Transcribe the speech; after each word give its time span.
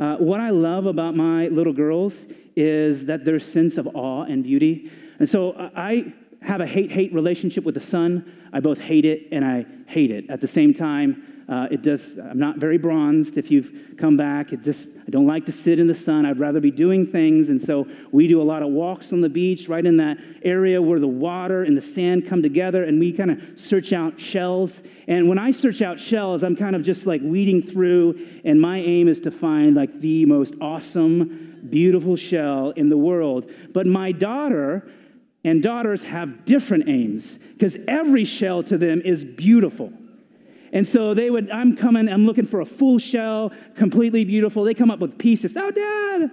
Uh, 0.00 0.16
what 0.16 0.40
I 0.40 0.48
love 0.48 0.86
about 0.86 1.14
my 1.14 1.48
little 1.48 1.74
girls 1.74 2.14
is 2.56 3.06
that 3.06 3.24
their 3.24 3.38
sense 3.38 3.76
of 3.76 3.86
awe 3.94 4.22
and 4.22 4.42
beauty. 4.42 4.90
And 5.18 5.28
so 5.28 5.52
I 5.76 6.14
have 6.40 6.62
a 6.62 6.66
hate 6.66 6.90
hate 6.90 7.12
relationship 7.12 7.64
with 7.64 7.74
the 7.74 7.86
sun. 7.90 8.24
I 8.52 8.60
both 8.60 8.78
hate 8.78 9.04
it 9.04 9.28
and 9.30 9.44
I 9.44 9.66
hate 9.86 10.10
it 10.10 10.30
at 10.30 10.40
the 10.40 10.48
same 10.54 10.72
time. 10.72 11.29
Uh, 11.50 11.66
it 11.68 11.82
does. 11.82 12.00
I'm 12.30 12.38
not 12.38 12.58
very 12.58 12.78
bronzed. 12.78 13.36
If 13.36 13.50
you've 13.50 13.98
come 13.98 14.16
back, 14.16 14.52
it 14.52 14.62
just 14.62 14.78
I 14.78 15.10
don't 15.10 15.26
like 15.26 15.46
to 15.46 15.54
sit 15.64 15.80
in 15.80 15.88
the 15.88 15.98
sun. 16.04 16.24
I'd 16.24 16.38
rather 16.38 16.60
be 16.60 16.70
doing 16.70 17.08
things, 17.08 17.48
and 17.48 17.60
so 17.66 17.86
we 18.12 18.28
do 18.28 18.40
a 18.40 18.44
lot 18.44 18.62
of 18.62 18.68
walks 18.68 19.06
on 19.10 19.20
the 19.20 19.28
beach, 19.28 19.68
right 19.68 19.84
in 19.84 19.96
that 19.96 20.16
area 20.44 20.80
where 20.80 21.00
the 21.00 21.08
water 21.08 21.64
and 21.64 21.76
the 21.76 21.94
sand 21.96 22.28
come 22.28 22.40
together, 22.40 22.84
and 22.84 23.00
we 23.00 23.12
kind 23.12 23.32
of 23.32 23.38
search 23.68 23.92
out 23.92 24.12
shells. 24.32 24.70
And 25.08 25.28
when 25.28 25.40
I 25.40 25.50
search 25.60 25.82
out 25.82 25.96
shells, 26.08 26.44
I'm 26.44 26.54
kind 26.54 26.76
of 26.76 26.84
just 26.84 27.04
like 27.04 27.20
weeding 27.20 27.70
through, 27.72 28.14
and 28.44 28.60
my 28.60 28.78
aim 28.78 29.08
is 29.08 29.18
to 29.24 29.32
find 29.40 29.74
like 29.74 30.00
the 30.00 30.26
most 30.26 30.52
awesome, 30.60 31.66
beautiful 31.68 32.16
shell 32.16 32.72
in 32.76 32.90
the 32.90 32.96
world. 32.96 33.46
But 33.74 33.86
my 33.86 34.12
daughter 34.12 34.88
and 35.42 35.64
daughters 35.64 36.00
have 36.02 36.46
different 36.46 36.88
aims 36.88 37.24
because 37.58 37.72
every 37.88 38.24
shell 38.24 38.62
to 38.62 38.78
them 38.78 39.02
is 39.04 39.24
beautiful. 39.36 39.92
And 40.72 40.88
so 40.92 41.14
they 41.14 41.30
would, 41.30 41.50
I'm 41.50 41.76
coming, 41.76 42.08
I'm 42.08 42.26
looking 42.26 42.46
for 42.46 42.60
a 42.60 42.66
full 42.78 42.98
shell, 42.98 43.50
completely 43.78 44.24
beautiful. 44.24 44.64
They 44.64 44.74
come 44.74 44.90
up 44.90 45.00
with 45.00 45.18
pieces. 45.18 45.50
Oh, 45.56 45.70
Dad, 45.70 46.30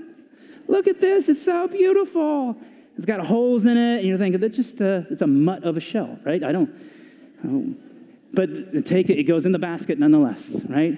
look 0.68 0.88
at 0.88 1.02
this. 1.02 1.24
It's 1.28 1.44
so 1.46 1.68
beautiful. 1.68 2.56
It's 2.98 3.06
got 3.06 3.20
holes 3.26 3.64
in 3.64 3.78
it. 3.78 4.00
And 4.00 4.08
you're 4.08 4.18
thinking, 4.18 4.40
that's 4.40 4.56
just 4.56 4.80
a, 4.80 5.06
it's 5.10 5.22
a 5.22 5.28
mutt 5.28 5.64
of 5.64 5.78
a 5.78 5.82
shell, 5.82 6.20
right? 6.24 6.44
I 6.44 6.52
don't, 6.52 6.70
I 7.44 7.48
don't 7.48 7.78
but 8.34 8.50
take 8.88 9.10
it, 9.10 9.20
it 9.20 9.28
goes 9.28 9.46
in 9.46 9.52
the 9.52 9.60
basket 9.60 10.00
nonetheless, 10.00 10.40
right? 10.70 10.94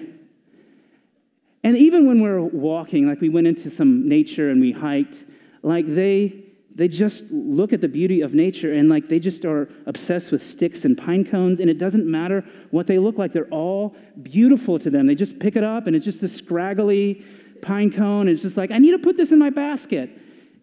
And 1.62 1.76
even 1.76 2.06
when 2.06 2.20
we're 2.20 2.40
walking, 2.40 3.06
like 3.06 3.20
we 3.20 3.28
went 3.28 3.46
into 3.46 3.74
some 3.76 4.08
nature 4.08 4.50
and 4.50 4.60
we 4.60 4.72
hiked, 4.72 5.14
like 5.62 5.86
they, 5.86 6.44
they 6.80 6.88
just 6.88 7.22
look 7.30 7.74
at 7.74 7.82
the 7.82 7.88
beauty 7.88 8.22
of 8.22 8.32
nature 8.32 8.72
and 8.72 8.88
like 8.88 9.06
they 9.10 9.18
just 9.18 9.44
are 9.44 9.68
obsessed 9.86 10.32
with 10.32 10.40
sticks 10.56 10.78
and 10.82 10.96
pine 10.96 11.28
cones 11.30 11.60
and 11.60 11.68
it 11.68 11.78
doesn't 11.78 12.10
matter 12.10 12.42
what 12.70 12.86
they 12.86 12.96
look 12.96 13.18
like. 13.18 13.34
They're 13.34 13.50
all 13.50 13.94
beautiful 14.22 14.78
to 14.78 14.88
them. 14.88 15.06
They 15.06 15.14
just 15.14 15.38
pick 15.40 15.56
it 15.56 15.62
up 15.62 15.86
and 15.86 15.94
it's 15.94 16.06
just 16.06 16.22
a 16.22 16.38
scraggly 16.38 17.22
pine 17.60 17.92
cone 17.94 18.28
and 18.28 18.30
it's 18.30 18.42
just 18.42 18.56
like 18.56 18.70
i 18.70 18.78
need 18.78 18.92
to 18.92 18.98
put 19.04 19.18
this 19.18 19.28
in 19.30 19.38
my 19.38 19.50
basket. 19.50 20.08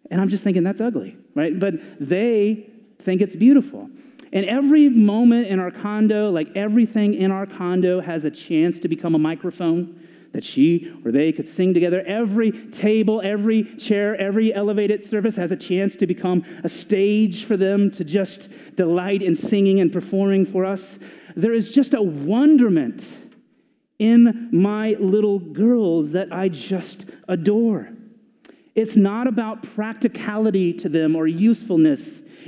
And 0.09 0.19
i'm 0.19 0.29
just 0.29 0.43
thinking 0.43 0.63
that's 0.63 0.81
ugly 0.81 1.15
right? 1.35 1.59
But 1.59 1.75
they 1.99 2.67
think 3.05 3.21
it's 3.21 3.35
beautiful. 3.35 3.87
And 4.33 4.43
every 4.43 4.89
moment 4.89 5.45
in 5.45 5.59
our 5.59 5.69
condo 5.69 6.31
like 6.31 6.47
everything 6.55 7.13
in 7.13 7.29
our 7.29 7.45
condo 7.45 8.01
has 8.01 8.23
a 8.23 8.31
chance 8.31 8.75
to 8.81 8.87
become 8.87 9.13
a 9.13 9.19
microphone 9.19 10.01
that 10.37 10.45
she 10.53 10.93
or 11.03 11.11
they 11.11 11.31
could 11.31 11.49
sing 11.57 11.73
together. 11.73 11.99
Every 12.07 12.51
table, 12.79 13.23
every 13.25 13.65
chair, 13.87 14.15
every 14.21 14.53
elevated 14.53 15.09
service 15.09 15.35
has 15.35 15.49
a 15.49 15.55
chance 15.55 15.93
to 15.99 16.05
become 16.05 16.43
a 16.63 16.69
stage 16.81 17.47
for 17.47 17.57
them 17.57 17.89
to 17.97 18.03
just 18.03 18.47
delight 18.77 19.23
in 19.23 19.35
singing 19.49 19.79
and 19.79 19.91
performing 19.91 20.45
for 20.51 20.63
us. 20.63 20.79
There 21.35 21.55
is 21.55 21.69
just 21.69 21.95
a 21.95 22.01
wonderment 22.03 23.01
in 23.97 24.49
my 24.51 24.93
little 24.99 25.39
girls 25.39 26.13
that 26.13 26.31
I 26.31 26.49
just 26.49 27.03
adore. 27.27 27.89
It's 28.75 28.95
not 28.95 29.25
about 29.25 29.65
practicality 29.73 30.73
to 30.83 30.89
them 30.89 31.15
or 31.15 31.25
usefulness, 31.25 32.01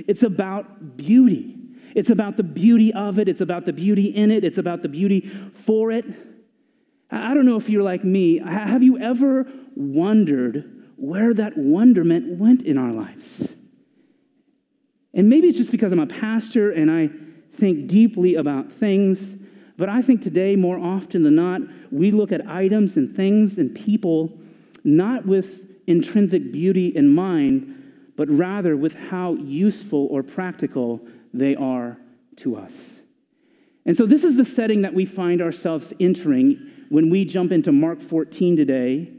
it's 0.08 0.22
about 0.22 0.96
beauty. 0.96 1.56
It's 1.96 2.12
about 2.12 2.38
the 2.38 2.44
beauty 2.44 2.94
of 2.96 3.18
it, 3.18 3.28
it's 3.28 3.42
about 3.42 3.66
the 3.66 3.74
beauty 3.74 4.14
in 4.16 4.30
it, 4.30 4.44
it's 4.44 4.60
about 4.60 4.84
the 4.84 4.88
beauty 4.88 5.28
for 5.66 5.92
it. 5.92 6.06
I 7.12 7.34
don't 7.34 7.46
know 7.46 7.60
if 7.60 7.68
you're 7.68 7.84
like 7.84 8.04
me. 8.04 8.40
Have 8.40 8.84
you 8.84 9.00
ever 9.00 9.46
wondered 9.76 10.86
where 10.96 11.34
that 11.34 11.58
wonderment 11.58 12.40
went 12.40 12.66
in 12.66 12.78
our 12.78 12.92
lives? 12.92 13.50
And 15.14 15.28
maybe 15.28 15.48
it's 15.48 15.58
just 15.58 15.72
because 15.72 15.92
I'm 15.92 16.00
a 16.00 16.08
pastor 16.08 16.72
and 16.72 16.92
I 16.92 17.10
think 17.60 17.88
deeply 17.88 18.36
about 18.36 18.66
things, 18.80 19.18
but 19.78 19.90
I 19.90 20.02
think 20.02 20.24
today, 20.24 20.56
more 20.56 20.78
often 20.78 21.24
than 21.24 21.36
not, 21.36 21.62
we 21.92 22.12
look 22.12 22.32
at 22.32 22.46
items 22.48 22.92
and 22.96 23.16
things 23.16 23.54
and 23.58 23.74
people 23.74 24.38
not 24.84 25.26
with 25.26 25.46
intrinsic 25.88 26.52
beauty 26.52 26.92
in 26.96 27.08
mind, 27.10 27.76
but 28.18 28.30
rather 28.30 28.78
with 28.78 28.92
how 28.94 29.36
useful 29.36 30.08
or 30.12 30.22
practical 30.22 31.00
they 31.34 31.56
are 31.56 31.98
to 32.44 32.58
us. 32.58 32.72
And 33.86 33.98
so, 33.98 34.06
this 34.06 34.24
is 34.24 34.38
the 34.38 34.46
setting 34.56 34.84
that 34.84 34.94
we 34.94 35.06
find 35.06 35.42
ourselves 35.42 35.86
entering 36.00 36.70
when 36.90 37.10
we 37.10 37.26
jump 37.26 37.52
into 37.52 37.72
Mark 37.72 38.00
14 38.10 38.56
today, 38.56 39.12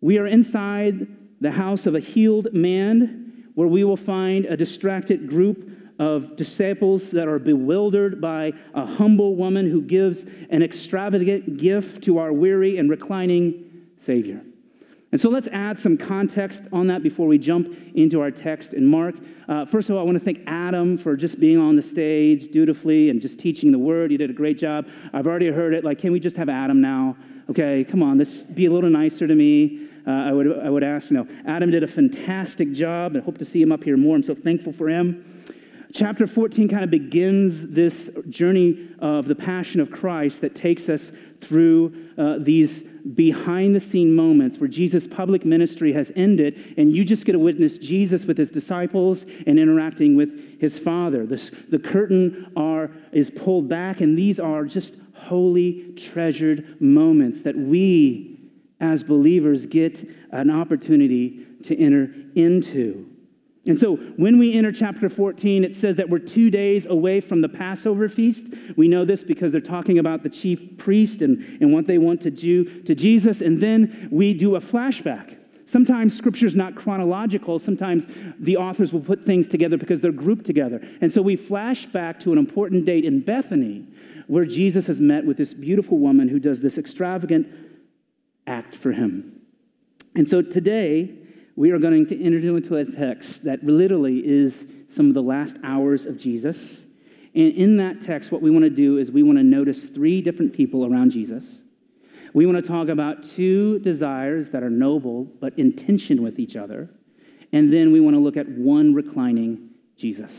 we 0.00 0.18
are 0.18 0.26
inside 0.26 1.06
the 1.40 1.50
house 1.50 1.86
of 1.86 1.94
a 1.94 2.00
healed 2.00 2.48
man 2.52 3.48
where 3.54 3.68
we 3.68 3.84
will 3.84 3.98
find 3.98 4.46
a 4.46 4.56
distracted 4.56 5.28
group 5.28 5.68
of 5.98 6.36
disciples 6.36 7.02
that 7.12 7.28
are 7.28 7.38
bewildered 7.38 8.20
by 8.20 8.50
a 8.74 8.86
humble 8.86 9.36
woman 9.36 9.70
who 9.70 9.82
gives 9.82 10.16
an 10.50 10.62
extravagant 10.62 11.60
gift 11.60 12.02
to 12.04 12.18
our 12.18 12.32
weary 12.32 12.78
and 12.78 12.88
reclining 12.88 13.64
Savior. 14.06 14.42
And 15.12 15.20
so 15.20 15.28
let's 15.28 15.46
add 15.52 15.78
some 15.82 15.98
context 15.98 16.58
on 16.72 16.86
that 16.86 17.02
before 17.02 17.26
we 17.26 17.36
jump 17.36 17.68
into 17.94 18.20
our 18.20 18.30
text 18.30 18.68
in 18.72 18.86
Mark. 18.86 19.14
Uh, 19.46 19.66
first 19.70 19.90
of 19.90 19.94
all, 19.94 20.00
I 20.00 20.04
want 20.04 20.18
to 20.18 20.24
thank 20.24 20.38
Adam 20.46 20.98
for 21.02 21.16
just 21.16 21.38
being 21.38 21.58
on 21.58 21.76
the 21.76 21.82
stage 21.92 22.50
dutifully 22.50 23.10
and 23.10 23.20
just 23.20 23.38
teaching 23.38 23.72
the 23.72 23.78
word. 23.78 24.10
You 24.10 24.16
did 24.16 24.30
a 24.30 24.34
great 24.34 24.58
job. 24.58 24.86
I've 25.12 25.26
already 25.26 25.48
heard 25.48 25.74
it. 25.74 25.84
Like, 25.84 26.00
can 26.00 26.12
we 26.12 26.20
just 26.20 26.36
have 26.36 26.48
Adam 26.48 26.80
now? 26.80 27.16
Okay, 27.50 27.84
come 27.90 28.02
on, 28.02 28.18
let's 28.18 28.30
be 28.54 28.66
a 28.66 28.72
little 28.72 28.88
nicer 28.88 29.26
to 29.26 29.34
me. 29.34 29.88
Uh, 30.06 30.10
I, 30.10 30.32
would, 30.32 30.46
I 30.64 30.70
would 30.70 30.82
ask, 30.82 31.10
you 31.10 31.16
know, 31.16 31.26
Adam 31.46 31.70
did 31.70 31.82
a 31.82 31.88
fantastic 31.88 32.72
job 32.72 33.14
and 33.14 33.22
hope 33.22 33.36
to 33.38 33.44
see 33.44 33.60
him 33.60 33.70
up 33.70 33.82
here 33.82 33.98
more. 33.98 34.16
I'm 34.16 34.24
so 34.24 34.34
thankful 34.42 34.72
for 34.78 34.88
him. 34.88 35.44
Chapter 35.94 36.26
14 36.26 36.70
kind 36.70 36.84
of 36.84 36.90
begins 36.90 37.74
this 37.74 37.92
journey 38.30 38.88
of 39.00 39.26
the 39.26 39.34
passion 39.34 39.80
of 39.80 39.90
Christ 39.90 40.36
that 40.40 40.56
takes 40.56 40.88
us 40.88 41.02
through 41.46 41.92
uh, 42.16 42.36
these 42.42 42.70
behind 43.14 43.74
the 43.74 43.82
scene 43.90 44.14
moments 44.14 44.58
where 44.58 44.68
Jesus' 44.68 45.04
public 45.16 45.44
ministry 45.44 45.92
has 45.92 46.06
ended, 46.16 46.54
and 46.76 46.94
you 46.94 47.04
just 47.04 47.24
get 47.24 47.32
to 47.32 47.38
witness 47.38 47.72
Jesus 47.78 48.22
with 48.26 48.38
his 48.38 48.48
disciples 48.50 49.18
and 49.46 49.58
interacting 49.58 50.16
with 50.16 50.28
his 50.60 50.72
Father. 50.84 51.26
This, 51.26 51.50
the 51.70 51.78
curtain 51.78 52.52
are, 52.56 52.90
is 53.12 53.28
pulled 53.44 53.68
back, 53.68 54.00
and 54.00 54.16
these 54.16 54.38
are 54.38 54.64
just 54.64 54.92
holy, 55.14 55.94
treasured 56.12 56.80
moments 56.80 57.38
that 57.44 57.56
we 57.56 58.38
as 58.80 59.02
believers 59.04 59.60
get 59.70 59.96
an 60.32 60.50
opportunity 60.50 61.46
to 61.66 61.80
enter 61.80 62.08
into. 62.34 63.06
And 63.64 63.78
so 63.78 63.96
when 64.16 64.38
we 64.38 64.56
enter 64.56 64.72
chapter 64.72 65.08
14, 65.08 65.62
it 65.62 65.80
says 65.80 65.96
that 65.96 66.08
we're 66.10 66.18
two 66.18 66.50
days 66.50 66.84
away 66.88 67.20
from 67.20 67.42
the 67.42 67.48
Passover 67.48 68.08
feast. 68.08 68.40
We 68.76 68.88
know 68.88 69.04
this 69.04 69.20
because 69.22 69.52
they're 69.52 69.60
talking 69.60 70.00
about 70.00 70.24
the 70.24 70.30
chief 70.30 70.58
priest 70.78 71.20
and, 71.20 71.60
and 71.60 71.72
what 71.72 71.86
they 71.86 71.98
want 71.98 72.22
to 72.22 72.30
do 72.30 72.82
to 72.82 72.94
Jesus. 72.96 73.36
And 73.40 73.62
then 73.62 74.08
we 74.10 74.34
do 74.34 74.56
a 74.56 74.60
flashback. 74.60 75.36
Sometimes 75.72 76.16
scripture's 76.18 76.56
not 76.56 76.74
chronological. 76.74 77.60
Sometimes 77.64 78.02
the 78.40 78.56
authors 78.56 78.92
will 78.92 79.00
put 79.00 79.24
things 79.24 79.46
together 79.50 79.78
because 79.78 80.00
they're 80.02 80.12
grouped 80.12 80.44
together. 80.44 80.80
And 81.00 81.12
so 81.14 81.22
we 81.22 81.36
flash 81.36 81.86
back 81.92 82.20
to 82.24 82.32
an 82.32 82.38
important 82.38 82.84
date 82.84 83.04
in 83.04 83.20
Bethany 83.20 83.86
where 84.26 84.44
Jesus 84.44 84.86
has 84.86 84.98
met 84.98 85.24
with 85.24 85.38
this 85.38 85.54
beautiful 85.54 85.98
woman 85.98 86.28
who 86.28 86.40
does 86.40 86.60
this 86.60 86.76
extravagant 86.76 87.46
act 88.46 88.76
for 88.82 88.92
him. 88.92 89.40
And 90.14 90.28
so 90.28 90.42
today, 90.42 91.10
we 91.62 91.70
are 91.70 91.78
going 91.78 92.04
to 92.04 92.24
enter 92.24 92.38
into 92.38 92.74
a 92.74 92.84
text 92.84 93.38
that 93.44 93.62
literally 93.62 94.16
is 94.16 94.52
some 94.96 95.06
of 95.06 95.14
the 95.14 95.22
last 95.22 95.52
hours 95.62 96.06
of 96.06 96.18
Jesus. 96.18 96.56
And 97.36 97.54
in 97.54 97.76
that 97.76 98.04
text, 98.04 98.32
what 98.32 98.42
we 98.42 98.50
want 98.50 98.64
to 98.64 98.70
do 98.70 98.98
is 98.98 99.12
we 99.12 99.22
want 99.22 99.38
to 99.38 99.44
notice 99.44 99.76
three 99.94 100.22
different 100.22 100.54
people 100.54 100.84
around 100.84 101.12
Jesus. 101.12 101.44
We 102.34 102.46
want 102.46 102.60
to 102.60 102.68
talk 102.68 102.88
about 102.88 103.14
two 103.36 103.78
desires 103.78 104.48
that 104.52 104.64
are 104.64 104.70
noble 104.70 105.28
but 105.40 105.56
in 105.56 105.76
tension 105.86 106.20
with 106.20 106.40
each 106.40 106.56
other. 106.56 106.90
And 107.52 107.72
then 107.72 107.92
we 107.92 108.00
want 108.00 108.16
to 108.16 108.20
look 108.20 108.36
at 108.36 108.48
one 108.48 108.92
reclining 108.92 109.68
Jesus. 109.96 110.32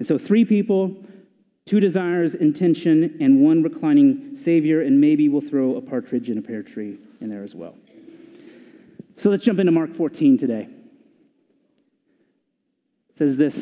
And 0.00 0.06
so, 0.06 0.18
three 0.18 0.44
people, 0.44 0.94
two 1.66 1.80
desires 1.80 2.32
in 2.38 2.52
tension, 2.52 3.16
and 3.22 3.40
one 3.40 3.62
reclining 3.62 4.42
Savior. 4.44 4.82
And 4.82 5.00
maybe 5.00 5.30
we'll 5.30 5.48
throw 5.48 5.76
a 5.76 5.80
partridge 5.80 6.28
in 6.28 6.36
a 6.36 6.42
pear 6.42 6.62
tree 6.62 6.98
in 7.22 7.30
there 7.30 7.42
as 7.42 7.54
well. 7.54 7.74
So 9.22 9.28
let's 9.28 9.44
jump 9.44 9.60
into 9.60 9.70
Mark 9.70 9.96
14 9.96 10.38
today. 10.38 10.66
It 13.10 13.18
says 13.18 13.36
this 13.36 13.54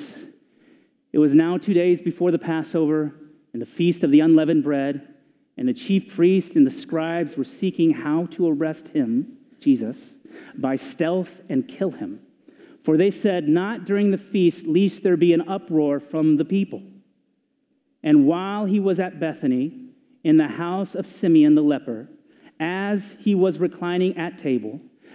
It 1.12 1.18
was 1.18 1.32
now 1.34 1.58
two 1.58 1.74
days 1.74 2.00
before 2.02 2.30
the 2.30 2.38
Passover 2.38 3.12
and 3.52 3.60
the 3.60 3.68
feast 3.76 4.02
of 4.02 4.10
the 4.10 4.20
unleavened 4.20 4.64
bread, 4.64 5.06
and 5.58 5.68
the 5.68 5.74
chief 5.74 6.04
priests 6.16 6.52
and 6.54 6.66
the 6.66 6.80
scribes 6.80 7.36
were 7.36 7.46
seeking 7.60 7.92
how 7.92 8.26
to 8.36 8.48
arrest 8.48 8.86
him, 8.94 9.36
Jesus, 9.60 9.96
by 10.56 10.78
stealth 10.94 11.28
and 11.50 11.70
kill 11.78 11.90
him. 11.90 12.20
For 12.86 12.96
they 12.96 13.10
said, 13.22 13.46
Not 13.46 13.84
during 13.84 14.10
the 14.10 14.24
feast, 14.32 14.64
lest 14.64 15.02
there 15.02 15.18
be 15.18 15.34
an 15.34 15.46
uproar 15.46 16.00
from 16.10 16.38
the 16.38 16.46
people. 16.46 16.80
And 18.02 18.26
while 18.26 18.64
he 18.64 18.80
was 18.80 18.98
at 18.98 19.20
Bethany, 19.20 19.90
in 20.24 20.38
the 20.38 20.48
house 20.48 20.94
of 20.94 21.04
Simon 21.20 21.54
the 21.54 21.60
leper, 21.60 22.08
as 22.58 23.00
he 23.18 23.34
was 23.34 23.58
reclining 23.58 24.16
at 24.16 24.42
table, 24.42 24.80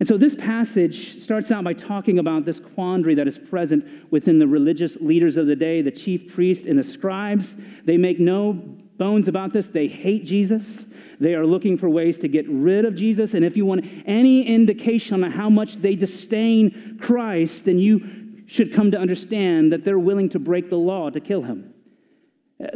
And 0.00 0.08
so 0.08 0.16
this 0.16 0.34
passage 0.36 1.22
starts 1.24 1.50
out 1.50 1.62
by 1.62 1.74
talking 1.74 2.18
about 2.18 2.46
this 2.46 2.58
quandary 2.74 3.14
that 3.16 3.28
is 3.28 3.36
present 3.50 3.84
within 4.10 4.38
the 4.38 4.46
religious 4.46 4.92
leaders 4.98 5.36
of 5.36 5.46
the 5.46 5.54
day, 5.54 5.82
the 5.82 5.90
chief 5.90 6.32
priests 6.34 6.64
and 6.66 6.78
the 6.78 6.90
scribes. 6.94 7.44
They 7.84 7.98
make 7.98 8.18
no 8.18 8.54
bones 8.98 9.28
about 9.28 9.52
this. 9.52 9.66
They 9.74 9.88
hate 9.88 10.24
Jesus. 10.24 10.62
They 11.20 11.34
are 11.34 11.44
looking 11.44 11.76
for 11.76 11.90
ways 11.90 12.16
to 12.22 12.28
get 12.28 12.48
rid 12.48 12.86
of 12.86 12.96
Jesus. 12.96 13.30
And 13.34 13.44
if 13.44 13.56
you 13.56 13.66
want 13.66 13.84
any 14.06 14.46
indication 14.46 15.22
on 15.22 15.30
how 15.30 15.50
much 15.50 15.68
they 15.82 15.96
disdain 15.96 16.98
Christ, 17.02 17.52
then 17.66 17.78
you 17.78 18.00
should 18.48 18.74
come 18.74 18.90
to 18.92 18.96
understand 18.96 19.72
that 19.72 19.84
they're 19.84 19.98
willing 19.98 20.30
to 20.30 20.38
break 20.38 20.70
the 20.70 20.76
law 20.76 21.10
to 21.10 21.20
kill 21.20 21.42
him. 21.42 21.74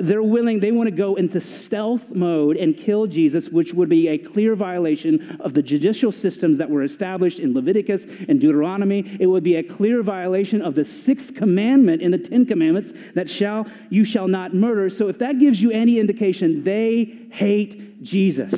They're 0.02 0.22
willing, 0.22 0.60
they 0.60 0.72
want 0.72 0.88
to 0.88 0.96
go 0.96 1.16
into 1.16 1.42
stealth 1.66 2.00
mode 2.08 2.56
and 2.56 2.74
kill 2.86 3.06
Jesus, 3.06 3.44
which 3.52 3.68
would 3.74 3.90
be 3.90 4.08
a 4.08 4.16
clear 4.16 4.56
violation 4.56 5.38
of 5.44 5.52
the 5.52 5.60
judicial 5.60 6.10
systems 6.10 6.56
that 6.56 6.70
were 6.70 6.84
established 6.84 7.38
in 7.38 7.52
Leviticus 7.52 8.00
and 8.26 8.40
Deuteronomy. 8.40 9.18
It 9.20 9.26
would 9.26 9.44
be 9.44 9.56
a 9.56 9.62
clear 9.62 10.02
violation 10.02 10.62
of 10.62 10.74
the 10.74 10.86
sixth 11.04 11.34
commandment 11.36 12.00
in 12.00 12.12
the 12.12 12.18
Ten 12.18 12.46
Commandments 12.46 12.92
that 13.14 13.28
shall 13.28 13.66
you 13.90 14.06
shall 14.06 14.26
not 14.26 14.54
murder. 14.54 14.88
So 14.96 15.08
if 15.08 15.18
that 15.18 15.38
gives 15.38 15.60
you 15.60 15.70
any 15.70 16.00
indication, 16.00 16.64
they 16.64 17.28
hate 17.30 18.02
Jesus. 18.02 18.54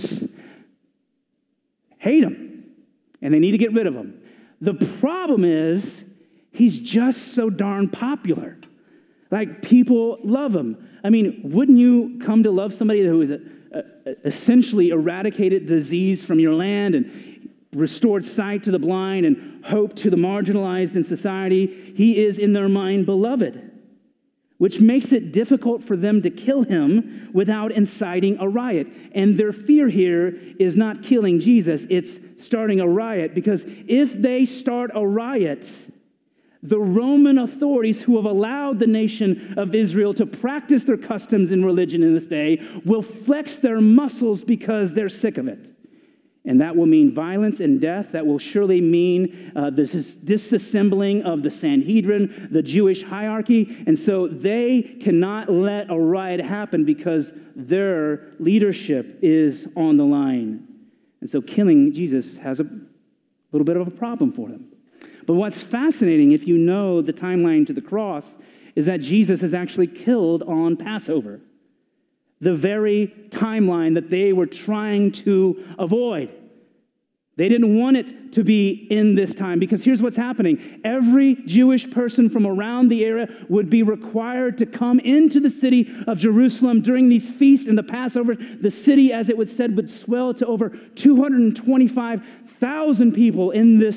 Hate 1.99 2.23
him. 2.23 2.67
And 3.21 3.35
they 3.35 3.41
need 3.41 3.51
to 3.51 3.59
get 3.59 3.73
rid 3.73 3.89
of 3.89 3.95
him. 3.95 4.21
The 4.61 4.75
problem 5.01 5.45
is 5.45 5.83
he's 6.53 6.89
just 6.89 7.19
so 7.35 7.51
darn 7.51 7.89
popular. 7.89 8.57
Like 9.33 9.63
people 9.63 10.19
love 10.23 10.53
him. 10.53 10.86
I 11.05 11.11
mean, 11.11 11.41
wouldn't 11.45 11.79
you 11.79 12.21
come 12.25 12.43
to 12.43 12.51
love 12.51 12.73
somebody 12.79 13.05
who 13.05 13.23
a, 13.23 13.77
a, 13.77 13.79
uh, 13.79 13.83
uh, 14.07 14.11
essentially 14.25 14.89
eradicated 14.91 15.67
disease 15.67 16.25
from 16.25 16.39
your 16.39 16.55
land 16.55 16.95
and 16.95 17.51
restored 17.75 18.25
sight 18.37 18.65
to 18.65 18.71
the 18.71 18.79
blind 18.79 19.27
and 19.27 19.65
hope 19.65 19.97
to 19.97 20.11
the 20.11 20.17
marginalized 20.17 20.97
in 20.97 21.07
society? 21.09 21.93
He 21.97 22.13
is 22.13 22.39
in 22.39 22.53
their 22.53 22.69
mind 22.69 23.07
beloved, 23.07 23.73
which 24.59 24.79
makes 24.81 25.13
it 25.13 25.33
difficult 25.33 25.85
for 25.87 25.97
them 25.97 26.23
to 26.23 26.31
kill 26.31 26.63
him 26.63 27.31
without 27.35 27.73
inciting 27.73 28.39
a 28.41 28.49
riot. 28.49 28.87
And 29.15 29.39
their 29.39 29.53
fear 29.53 29.89
here 29.89 30.33
is 30.59 30.77
not 30.77 31.03
killing 31.09 31.41
Jesus, 31.41 31.81
it's 31.91 32.47
starting 32.47 32.81
a 32.81 32.89
riot 32.89 33.35
because 33.35 33.61
if 33.65 34.23
they 34.23 34.47
start 34.61 34.91
a 34.95 35.07
riot, 35.07 35.63
the 36.69 36.79
Roman 36.79 37.39
authorities 37.39 37.97
who 38.05 38.17
have 38.17 38.25
allowed 38.25 38.79
the 38.79 38.87
nation 38.87 39.55
of 39.57 39.75
Israel 39.75 40.15
to 40.15 40.27
practice 40.27 40.83
their 40.87 40.97
customs 40.97 41.53
and 41.53 41.65
religion 41.65 42.03
in 42.03 42.15
this 42.15 42.29
day 42.29 42.59
will 42.85 43.05
flex 43.25 43.51
their 43.63 43.81
muscles 43.81 44.41
because 44.47 44.91
they're 44.95 45.09
sick 45.09 45.39
of 45.39 45.49
it. 45.49 45.59
And 46.45 46.61
that 46.61 46.77
will 46.77 46.87
mean 46.87 47.13
violence 47.13 47.57
and 47.59 47.81
death. 47.81 48.07
That 48.13 48.25
will 48.25 48.39
surely 48.39 48.81
mean 48.81 49.53
uh, 49.57 49.71
this 49.71 49.91
disassembling 50.25 51.25
of 51.25 51.43
the 51.43 51.51
Sanhedrin, 51.61 52.51
the 52.53 52.63
Jewish 52.63 53.03
hierarchy. 53.03 53.67
And 53.87 53.99
so 54.07 54.29
they 54.29 54.99
cannot 55.03 55.51
let 55.51 55.91
a 55.91 55.99
riot 55.99 56.41
happen 56.41 56.85
because 56.85 57.25
their 57.57 58.33
leadership 58.39 59.19
is 59.23 59.67
on 59.77 59.97
the 59.97 60.05
line. 60.05 60.69
And 61.21 61.31
so 61.33 61.41
killing 61.41 61.93
Jesus 61.93 62.25
has 62.41 62.61
a 62.61 62.67
little 63.51 63.65
bit 63.65 63.77
of 63.77 63.89
a 63.89 63.91
problem 63.91 64.33
for 64.33 64.49
them. 64.49 64.67
But 65.27 65.35
what's 65.35 65.61
fascinating, 65.71 66.33
if 66.33 66.47
you 66.47 66.57
know 66.57 67.03
the 67.03 67.13
timeline 67.13 67.67
to 67.67 67.73
the 67.73 67.81
cross, 67.81 68.25
is 68.75 68.87
that 68.87 69.01
Jesus 69.01 69.41
is 69.41 69.55
actually 69.55 69.89
killed 69.89 70.43
on 70.43 70.77
Passover. 70.77 71.41
The 72.41 72.57
very 72.57 73.13
timeline 73.33 73.95
that 73.95 74.11
they 74.11 74.33
were 74.33 74.47
trying 74.47 75.13
to 75.25 75.65
avoid. 75.79 76.31
They 77.37 77.49
didn't 77.51 77.79
want 77.79 77.99
it 77.99 78.33
to 78.33 78.43
be 78.45 78.87
in 78.91 79.15
this 79.15 79.35
time 79.35 79.59
because 79.59 79.83
here's 79.83 80.01
what's 80.01 80.17
happening. 80.17 80.81
Every 80.85 81.37
Jewish 81.47 81.91
person 81.91 82.31
from 82.31 82.47
around 82.47 82.89
the 82.89 83.05
area 83.05 83.29
would 83.51 83.69
be 83.69 83.83
required 83.83 84.57
to 84.59 84.67
come 84.67 84.99
into 85.01 85.41
the 85.41 85.53
city 85.61 85.87
of 86.07 86.17
Jerusalem 86.19 86.81
during 86.81 87.11
these 87.11 87.29
feasts 87.39 87.67
and 87.69 87.77
the 87.77 87.83
Passover. 87.83 88.37
The 88.37 88.73
city, 88.87 89.13
as 89.13 89.29
it 89.29 89.37
was 89.37 89.51
said, 89.57 89.77
would 89.77 89.91
swell 90.05 90.33
to 90.35 90.47
over 90.47 90.71
225,000 91.03 93.13
people 93.13 93.51
in 93.51 93.79
this 93.79 93.97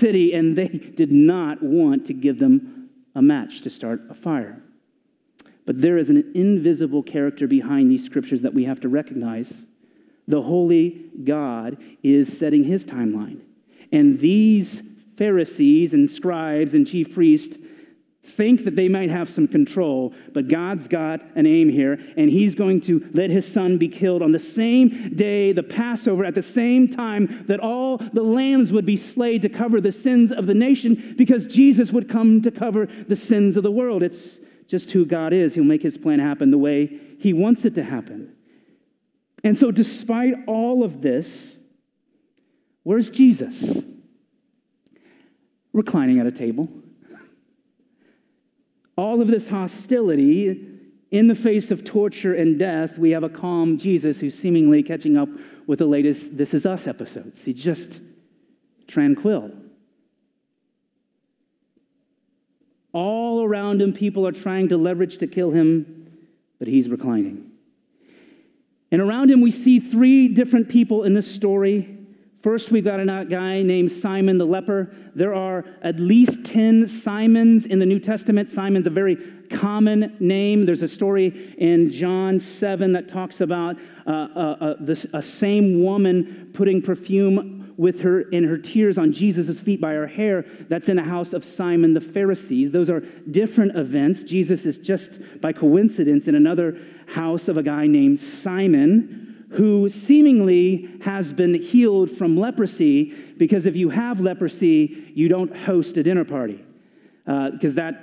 city, 0.00 0.32
and 0.32 0.58
they 0.58 0.68
did 0.68 1.12
not 1.12 1.62
want 1.62 2.08
to 2.08 2.14
give 2.14 2.40
them 2.40 2.88
a 3.14 3.22
match 3.22 3.62
to 3.62 3.70
start 3.70 4.00
a 4.10 4.14
fire. 4.14 4.60
But 5.66 5.80
there 5.80 5.98
is 5.98 6.08
an 6.08 6.32
invisible 6.34 7.04
character 7.04 7.46
behind 7.46 7.92
these 7.92 8.06
scriptures 8.06 8.42
that 8.42 8.54
we 8.54 8.64
have 8.64 8.80
to 8.80 8.88
recognize. 8.88 9.46
The 10.28 10.42
holy 10.42 11.06
God 11.24 11.76
is 12.02 12.28
setting 12.38 12.64
his 12.64 12.82
timeline. 12.84 13.40
And 13.90 14.20
these 14.20 14.68
Pharisees 15.18 15.92
and 15.92 16.10
scribes 16.12 16.72
and 16.74 16.86
chief 16.86 17.12
priests 17.14 17.54
think 18.36 18.64
that 18.64 18.76
they 18.76 18.88
might 18.88 19.10
have 19.10 19.28
some 19.30 19.46
control, 19.46 20.14
but 20.32 20.48
God's 20.48 20.88
got 20.88 21.20
an 21.36 21.46
aim 21.46 21.68
here, 21.68 21.98
and 22.16 22.30
He's 22.30 22.54
going 22.54 22.80
to 22.82 23.10
let 23.12 23.30
His 23.30 23.44
Son 23.52 23.76
be 23.78 23.88
killed 23.88 24.22
on 24.22 24.32
the 24.32 24.52
same 24.56 25.14
day, 25.16 25.52
the 25.52 25.62
Passover, 25.62 26.24
at 26.24 26.34
the 26.34 26.44
same 26.54 26.94
time 26.94 27.44
that 27.48 27.60
all 27.60 27.98
the 27.98 28.22
lambs 28.22 28.72
would 28.72 28.86
be 28.86 29.12
slayed 29.12 29.42
to 29.42 29.50
cover 29.50 29.80
the 29.80 29.94
sins 30.02 30.32
of 30.36 30.46
the 30.46 30.54
nation, 30.54 31.14
because 31.18 31.44
Jesus 31.46 31.90
would 31.90 32.10
come 32.10 32.42
to 32.42 32.50
cover 32.50 32.88
the 33.08 33.16
sins 33.28 33.56
of 33.56 33.62
the 33.62 33.70
world. 33.70 34.02
It's 34.02 34.38
just 34.68 34.90
who 34.90 35.04
God 35.04 35.32
is. 35.32 35.52
He'll 35.52 35.64
make 35.64 35.82
His 35.82 35.98
plan 35.98 36.18
happen 36.18 36.50
the 36.50 36.58
way 36.58 36.90
He 37.18 37.32
wants 37.32 37.64
it 37.64 37.74
to 37.74 37.84
happen. 37.84 38.32
And 39.44 39.58
so, 39.58 39.70
despite 39.70 40.34
all 40.46 40.84
of 40.84 41.02
this, 41.02 41.26
where's 42.84 43.08
Jesus? 43.10 43.54
Reclining 45.72 46.20
at 46.20 46.26
a 46.26 46.32
table 46.32 46.68
all 48.96 49.22
of 49.22 49.28
this 49.28 49.46
hostility, 49.48 50.68
in 51.10 51.28
the 51.28 51.34
face 51.34 51.70
of 51.70 51.84
torture 51.84 52.34
and 52.34 52.58
death, 52.58 52.90
we 52.98 53.10
have 53.10 53.22
a 53.22 53.28
calm 53.28 53.78
Jesus 53.78 54.16
who's 54.18 54.34
seemingly 54.40 54.82
catching 54.82 55.16
up 55.16 55.28
with 55.66 55.78
the 55.78 55.86
latest 55.86 56.20
This 56.32 56.48
Is 56.50 56.64
Us 56.64 56.80
episodes. 56.86 57.36
He's 57.44 57.62
just 57.62 57.88
tranquil. 58.88 59.50
All 62.92 63.42
around 63.42 63.80
him, 63.80 63.94
people 63.94 64.26
are 64.26 64.32
trying 64.32 64.68
to 64.68 64.76
leverage 64.76 65.18
to 65.18 65.26
kill 65.26 65.50
him, 65.50 66.08
but 66.58 66.68
he's 66.68 66.88
reclining. 66.88 67.51
And 68.92 69.00
around 69.00 69.30
him, 69.30 69.40
we 69.40 69.50
see 69.50 69.90
three 69.90 70.28
different 70.28 70.68
people 70.68 71.02
in 71.02 71.14
this 71.14 71.34
story 71.34 72.02
First, 72.42 72.72
we've 72.72 72.84
got 72.84 72.98
a 72.98 73.24
guy 73.30 73.62
named 73.62 74.00
Simon 74.02 74.36
the 74.36 74.44
leper. 74.44 74.92
There 75.14 75.32
are 75.32 75.64
at 75.84 76.00
least 76.00 76.32
10 76.46 77.02
Simons 77.04 77.64
in 77.70 77.78
the 77.78 77.86
New 77.86 78.00
Testament. 78.00 78.48
Simon's 78.52 78.88
a 78.88 78.90
very 78.90 79.16
common 79.60 80.16
name. 80.18 80.66
There's 80.66 80.82
a 80.82 80.88
story 80.88 81.54
in 81.58 81.92
John 82.00 82.44
7 82.58 82.92
that 82.94 83.12
talks 83.12 83.40
about 83.40 83.76
uh, 84.08 84.10
uh, 84.10 84.40
uh, 84.60 84.74
this, 84.80 85.06
a 85.14 85.22
same 85.38 85.84
woman 85.84 86.50
putting 86.54 86.82
perfume 86.82 87.51
with 87.76 88.00
her 88.00 88.22
in 88.30 88.44
her 88.44 88.58
tears 88.58 88.98
on 88.98 89.12
Jesus' 89.12 89.58
feet 89.60 89.80
by 89.80 89.92
her 89.92 90.06
hair. 90.06 90.44
That's 90.68 90.88
in 90.88 90.96
the 90.96 91.02
house 91.02 91.32
of 91.32 91.44
Simon 91.56 91.94
the 91.94 92.12
Pharisees. 92.12 92.72
Those 92.72 92.90
are 92.90 93.00
different 93.30 93.76
events. 93.76 94.20
Jesus 94.28 94.60
is 94.60 94.76
just 94.84 95.08
by 95.40 95.52
coincidence 95.52 96.24
in 96.26 96.34
another 96.34 96.78
house 97.14 97.48
of 97.48 97.56
a 97.56 97.62
guy 97.62 97.86
named 97.86 98.20
Simon 98.42 99.46
who 99.56 99.90
seemingly 100.08 100.88
has 101.04 101.30
been 101.34 101.54
healed 101.54 102.10
from 102.18 102.38
leprosy 102.38 103.12
because 103.38 103.66
if 103.66 103.74
you 103.74 103.90
have 103.90 104.18
leprosy, 104.18 105.12
you 105.14 105.28
don't 105.28 105.54
host 105.54 105.96
a 105.96 106.02
dinner 106.02 106.24
party 106.24 106.64
because 107.24 107.72
uh, 107.72 107.76
that 107.76 107.94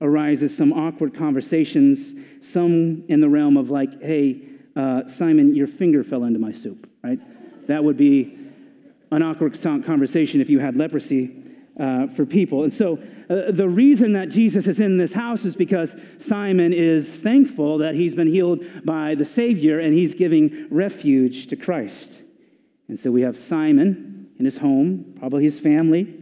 arises 0.00 0.50
some 0.58 0.72
awkward 0.72 1.16
conversations, 1.16 1.98
some 2.52 3.04
in 3.08 3.20
the 3.20 3.28
realm 3.28 3.56
of 3.56 3.70
like, 3.70 3.88
hey, 4.02 4.42
uh, 4.76 5.00
Simon, 5.18 5.54
your 5.54 5.68
finger 5.78 6.04
fell 6.04 6.24
into 6.24 6.38
my 6.38 6.52
soup, 6.62 6.86
right? 7.02 7.18
That 7.68 7.82
would 7.82 7.96
be 7.96 8.38
an 9.14 9.22
awkward 9.22 9.60
conversation 9.62 10.40
if 10.40 10.48
you 10.48 10.58
had 10.58 10.76
leprosy 10.76 11.30
uh, 11.80 12.06
for 12.16 12.24
people. 12.26 12.64
And 12.64 12.72
so 12.78 12.98
uh, 13.28 13.52
the 13.56 13.68
reason 13.68 14.12
that 14.12 14.30
Jesus 14.30 14.66
is 14.66 14.78
in 14.78 14.98
this 14.98 15.12
house 15.12 15.40
is 15.44 15.54
because 15.56 15.88
Simon 16.28 16.72
is 16.72 17.06
thankful 17.22 17.78
that 17.78 17.94
he's 17.94 18.14
been 18.14 18.32
healed 18.32 18.60
by 18.84 19.14
the 19.14 19.26
Savior 19.34 19.80
and 19.80 19.96
he's 19.96 20.14
giving 20.14 20.68
refuge 20.70 21.48
to 21.48 21.56
Christ. 21.56 22.08
And 22.88 22.98
so 23.02 23.10
we 23.10 23.22
have 23.22 23.36
Simon 23.48 24.28
in 24.38 24.44
his 24.44 24.56
home, 24.56 25.16
probably 25.18 25.44
his 25.44 25.60
family. 25.60 26.20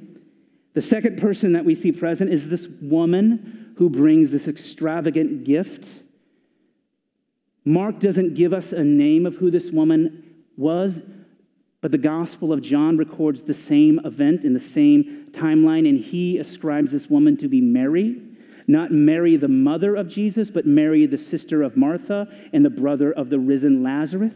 The 0.75 0.83
second 0.83 1.21
person 1.21 1.53
that 1.53 1.65
we 1.65 1.81
see 1.81 1.93
present 1.93 2.33
is 2.33 2.49
this 2.49 2.67
woman 2.81 3.75
who 3.77 3.91
brings 3.91 4.31
this 4.31 4.47
extravagant 4.47 5.45
gift. 5.45 5.85
Mark 7.65 8.01
doesn't 8.01 8.37
give 8.37 8.53
us 8.53 8.65
a 8.71 8.83
name 8.83 9.27
of 9.27 9.35
who 9.35 9.51
this 9.51 9.71
woman 9.73 10.23
was, 10.57 10.93
but 11.83 11.91
the 11.91 11.99
Gospel 11.99 12.53
of 12.53 12.63
John 12.63 12.97
records 12.97 13.41
the 13.47 13.59
same 13.69 14.01
event 14.05 14.45
in 14.45 14.55
the 14.55 14.63
same 14.73 15.33
timeline, 15.35 15.89
and 15.89 16.03
he 16.03 16.39
ascribes 16.39 16.93
this 16.93 17.09
woman 17.11 17.37
to 17.39 17.49
be 17.49 17.61
Mary. 17.61 18.23
Not 18.69 18.93
Mary, 18.93 19.37
the 19.37 19.49
mother 19.49 19.97
of 19.97 20.09
Jesus, 20.09 20.49
but 20.49 20.65
Mary, 20.65 21.07
the 21.07 21.19
sister 21.33 21.63
of 21.63 21.77
Martha 21.77 22.29
and 22.53 22.65
the 22.65 22.71
brother 22.71 23.13
of 23.13 23.29
the 23.29 23.39
risen 23.39 23.83
Lazarus. 23.83 24.33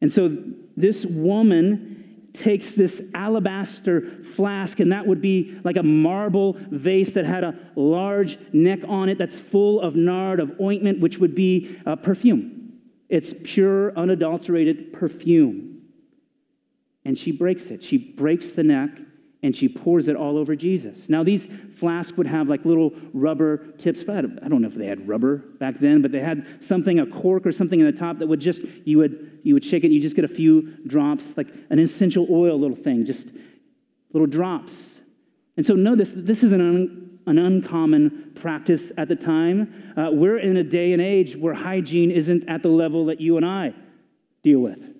And 0.00 0.12
so 0.12 0.36
this 0.76 0.96
woman 1.08 2.26
takes 2.42 2.66
this 2.76 2.92
alabaster 3.14 4.24
flask, 4.34 4.80
and 4.80 4.90
that 4.90 5.06
would 5.06 5.22
be 5.22 5.56
like 5.64 5.76
a 5.76 5.82
marble 5.84 6.56
vase 6.72 7.10
that 7.14 7.26
had 7.26 7.44
a 7.44 7.54
large 7.76 8.36
neck 8.52 8.80
on 8.88 9.08
it 9.08 9.18
that's 9.18 9.32
full 9.52 9.80
of 9.80 9.94
nard, 9.94 10.40
of 10.40 10.50
ointment, 10.60 11.00
which 11.00 11.18
would 11.18 11.36
be 11.36 11.76
a 11.86 11.96
perfume. 11.96 12.72
It's 13.08 13.32
pure, 13.54 13.96
unadulterated 13.96 14.92
perfume 14.92 15.77
and 17.08 17.18
she 17.18 17.32
breaks 17.32 17.62
it. 17.70 17.80
She 17.88 17.96
breaks 17.96 18.44
the 18.54 18.62
neck 18.62 18.90
and 19.42 19.56
she 19.56 19.66
pours 19.66 20.08
it 20.08 20.14
all 20.14 20.36
over 20.36 20.54
Jesus. 20.54 20.94
Now, 21.08 21.24
these 21.24 21.40
flasks 21.80 22.12
would 22.18 22.26
have 22.26 22.48
like 22.48 22.66
little 22.66 22.90
rubber 23.14 23.72
tips. 23.82 24.00
but 24.06 24.26
I 24.44 24.48
don't 24.48 24.60
know 24.60 24.68
if 24.68 24.76
they 24.76 24.84
had 24.84 25.08
rubber 25.08 25.38
back 25.58 25.80
then, 25.80 26.02
but 26.02 26.12
they 26.12 26.18
had 26.18 26.44
something, 26.68 26.98
a 26.98 27.06
cork 27.06 27.46
or 27.46 27.52
something 27.52 27.80
in 27.80 27.86
the 27.86 27.98
top 27.98 28.18
that 28.18 28.26
would 28.26 28.40
just, 28.40 28.58
you 28.84 28.98
would, 28.98 29.40
you 29.42 29.54
would 29.54 29.64
shake 29.64 29.84
it, 29.84 29.90
you 29.90 30.02
just 30.02 30.16
get 30.16 30.26
a 30.26 30.34
few 30.34 30.84
drops, 30.86 31.22
like 31.34 31.46
an 31.70 31.78
essential 31.78 32.26
oil 32.30 32.60
little 32.60 32.76
thing, 32.76 33.06
just 33.06 33.24
little 34.12 34.26
drops. 34.26 34.72
And 35.56 35.64
so, 35.64 35.72
notice 35.72 36.08
this 36.14 36.38
is 36.38 36.52
an, 36.52 36.60
un, 36.60 37.18
an 37.26 37.38
uncommon 37.38 38.36
practice 38.42 38.82
at 38.98 39.08
the 39.08 39.16
time. 39.16 39.94
Uh, 39.96 40.10
we're 40.12 40.40
in 40.40 40.58
a 40.58 40.62
day 40.62 40.92
and 40.92 41.00
age 41.00 41.34
where 41.38 41.54
hygiene 41.54 42.10
isn't 42.10 42.50
at 42.50 42.62
the 42.62 42.68
level 42.68 43.06
that 43.06 43.18
you 43.18 43.38
and 43.38 43.46
I 43.46 43.72
deal 44.44 44.60
with. 44.60 44.97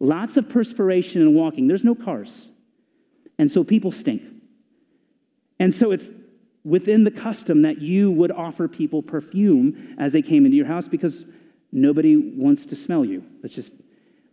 Lots 0.00 0.36
of 0.38 0.48
perspiration 0.48 1.20
and 1.20 1.34
walking. 1.34 1.68
There's 1.68 1.84
no 1.84 1.94
cars. 1.94 2.30
And 3.38 3.50
so 3.52 3.62
people 3.62 3.92
stink. 4.00 4.22
And 5.58 5.74
so 5.78 5.92
it's 5.92 6.04
within 6.64 7.04
the 7.04 7.10
custom 7.10 7.62
that 7.62 7.80
you 7.80 8.10
would 8.10 8.30
offer 8.30 8.66
people 8.66 9.02
perfume 9.02 9.96
as 9.98 10.12
they 10.12 10.22
came 10.22 10.46
into 10.46 10.56
your 10.56 10.66
house 10.66 10.84
because 10.90 11.12
nobody 11.70 12.16
wants 12.16 12.64
to 12.66 12.76
smell 12.84 13.04
you. 13.04 13.22
That's 13.42 13.54
just, 13.54 13.70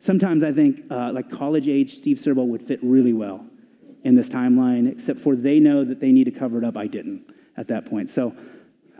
sometimes 0.06 0.44
I 0.44 0.54
think 0.54 0.80
uh, 0.90 1.12
like 1.14 1.30
college 1.32 1.68
age 1.68 1.94
Steve 2.02 2.20
Serbo 2.24 2.44
would 2.44 2.66
fit 2.68 2.80
really 2.82 3.14
well 3.14 3.46
in 4.04 4.16
this 4.16 4.28
timeline, 4.28 5.00
except 5.00 5.22
for 5.22 5.36
they 5.36 5.60
know 5.60 5.84
that 5.84 6.00
they 6.00 6.12
need 6.12 6.26
to 6.26 6.32
cover 6.32 6.58
it 6.58 6.64
up. 6.64 6.78
I 6.78 6.88
didn't 6.88 7.26
at 7.58 7.68
that 7.68 7.90
point. 7.90 8.12
So 8.16 8.34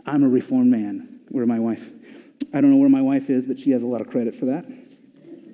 I'm 0.06 0.22
a 0.22 0.28
reformed 0.28 0.70
man. 0.70 1.20
Where 1.30 1.46
my 1.46 1.58
wife? 1.58 1.80
I 2.54 2.60
don't 2.60 2.70
know 2.70 2.76
where 2.76 2.88
my 2.88 3.02
wife 3.02 3.28
is, 3.28 3.44
but 3.46 3.58
she 3.58 3.70
has 3.70 3.82
a 3.82 3.86
lot 3.86 4.00
of 4.00 4.08
credit 4.08 4.34
for 4.38 4.46
that. 4.46 4.64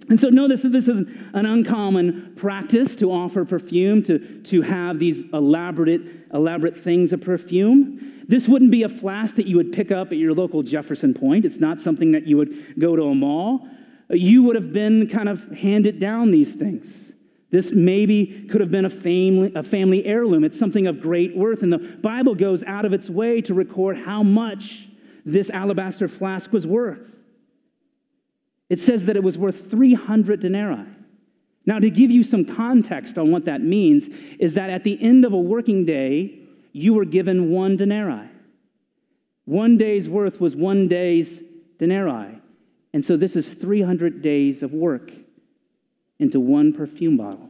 And 0.09 0.21
so 0.21 0.29
notice 0.29 0.61
that 0.63 0.73
this 0.73 0.85
is 0.85 0.97
an 1.35 1.47
uncommon 1.47 2.35
practice 2.37 2.89
to 2.99 3.07
offer 3.07 3.45
perfume, 3.45 4.05
to, 4.05 4.43
to 4.51 4.63
have 4.63 4.99
these 4.99 5.25
elaborate, 5.33 6.01
elaborate 6.33 6.85
things 6.85 7.13
of 7.13 7.23
perfume. 7.23 8.25
This 8.29 8.47
wouldn't 8.47 8.71
be 8.71 8.83
a 8.83 8.89
flask 9.01 9.35
that 9.37 9.47
you 9.47 9.57
would 9.57 9.73
pick 9.73 9.91
up 9.91 10.09
at 10.09 10.19
your 10.19 10.33
local 10.33 10.63
Jefferson 10.63 11.15
Pointe. 11.15 11.45
It's 11.45 11.61
not 11.61 11.79
something 11.85 12.13
that 12.13 12.27
you 12.27 12.37
would 12.37 12.79
go 12.79 12.97
to 12.97 13.03
a 13.03 13.15
mall. 13.15 13.67
You 14.11 14.43
would 14.45 14.57
have 14.57 14.73
been 14.73 15.09
kind 15.13 15.29
of 15.29 15.39
handed 15.57 16.01
down 16.01 16.31
these 16.31 16.55
things. 16.59 16.85
This 17.51 17.67
maybe 17.73 18.49
could 18.51 18.61
have 18.61 18.71
been 18.71 18.85
a 18.85 19.01
family, 19.03 19.53
a 19.55 19.63
family 19.63 20.05
heirloom. 20.05 20.45
It's 20.45 20.59
something 20.59 20.87
of 20.87 21.01
great 21.01 21.37
worth. 21.37 21.63
And 21.63 21.73
the 21.73 21.99
Bible 22.03 22.35
goes 22.35 22.61
out 22.67 22.85
of 22.85 22.93
its 22.93 23.09
way 23.09 23.41
to 23.43 23.55
record 23.55 23.97
how 24.05 24.23
much 24.23 24.63
this 25.25 25.49
alabaster 25.51 26.09
flask 26.09 26.53
was 26.53 26.67
worth. 26.67 26.99
It 28.71 28.81
says 28.87 29.03
that 29.07 29.17
it 29.17 29.23
was 29.23 29.37
worth 29.37 29.71
300 29.71 30.41
denarii. 30.41 30.87
Now, 31.67 31.79
to 31.79 31.91
give 31.91 32.11
you 32.11 32.25
some 32.25 32.57
context 32.57 33.17
on 33.17 33.31
what 33.31 33.47
that 33.47 33.63
means, 33.63 34.05
is 34.39 34.55
that 34.55 34.71
at 34.71 34.85
the 34.85 34.99
end 35.01 35.25
of 35.25 35.33
a 35.33 35.39
working 35.39 35.87
day, 35.87 36.41
you 36.73 36.95
were 36.95 37.05
given 37.05 37.51
one 37.51 37.77
denarii. 37.77 38.29
One 39.47 39.79
day's 39.79 40.09
worth 40.09 40.41
was 40.41 40.55
one 40.55 40.89
day's 40.89 41.29
denarii. 41.79 42.39
And 42.93 43.05
so 43.07 43.17
this 43.17 43.33
is 43.33 43.47
300 43.61 44.23
days 44.23 44.63
of 44.63 44.73
work 44.73 45.11
into 46.19 46.39
one 46.41 46.73
perfume 46.73 47.17
bottle. 47.17 47.49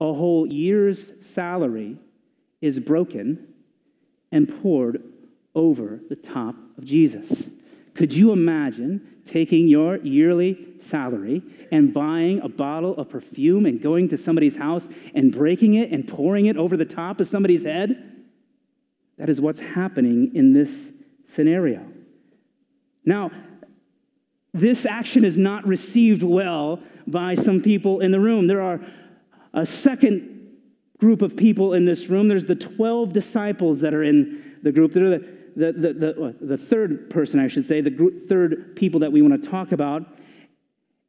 A 0.00 0.12
whole 0.12 0.46
year's 0.46 0.98
salary 1.34 1.96
is 2.60 2.78
broken 2.78 3.48
and 4.30 4.62
poured 4.62 5.02
over 5.54 6.00
the 6.08 6.16
top 6.16 6.54
of 6.76 6.84
Jesus. 6.84 7.26
Could 7.98 8.12
you 8.12 8.30
imagine 8.30 9.00
taking 9.32 9.66
your 9.66 9.96
yearly 9.96 10.56
salary 10.88 11.42
and 11.72 11.92
buying 11.92 12.40
a 12.44 12.48
bottle 12.48 12.96
of 12.96 13.10
perfume 13.10 13.66
and 13.66 13.82
going 13.82 14.08
to 14.10 14.24
somebody's 14.24 14.56
house 14.56 14.84
and 15.16 15.32
breaking 15.32 15.74
it 15.74 15.90
and 15.90 16.06
pouring 16.06 16.46
it 16.46 16.56
over 16.56 16.76
the 16.76 16.84
top 16.84 17.18
of 17.18 17.28
somebody's 17.30 17.64
head? 17.64 17.90
That 19.18 19.28
is 19.28 19.40
what's 19.40 19.58
happening 19.58 20.30
in 20.34 20.54
this 20.54 20.68
scenario. 21.34 21.84
Now, 23.04 23.32
this 24.54 24.78
action 24.88 25.24
is 25.24 25.36
not 25.36 25.66
received 25.66 26.22
well 26.22 26.80
by 27.08 27.34
some 27.34 27.62
people 27.62 28.00
in 28.00 28.12
the 28.12 28.20
room. 28.20 28.46
There 28.46 28.62
are 28.62 28.80
a 29.54 29.66
second 29.82 30.56
group 30.98 31.20
of 31.20 31.36
people 31.36 31.74
in 31.74 31.84
this 31.84 32.08
room. 32.08 32.28
There's 32.28 32.46
the 32.46 32.54
12 32.54 33.12
disciples 33.12 33.80
that 33.82 33.92
are 33.92 34.04
in 34.04 34.58
the 34.62 34.70
group. 34.70 34.94
They're 34.94 35.18
the 35.18 35.37
the, 35.58 35.72
the, 35.72 35.92
the, 35.92 36.56
the 36.56 36.66
third 36.70 37.10
person, 37.10 37.40
I 37.40 37.48
should 37.48 37.66
say, 37.66 37.80
the 37.80 37.90
group, 37.90 38.28
third 38.28 38.76
people 38.76 39.00
that 39.00 39.10
we 39.10 39.22
want 39.22 39.42
to 39.42 39.50
talk 39.50 39.72
about. 39.72 40.02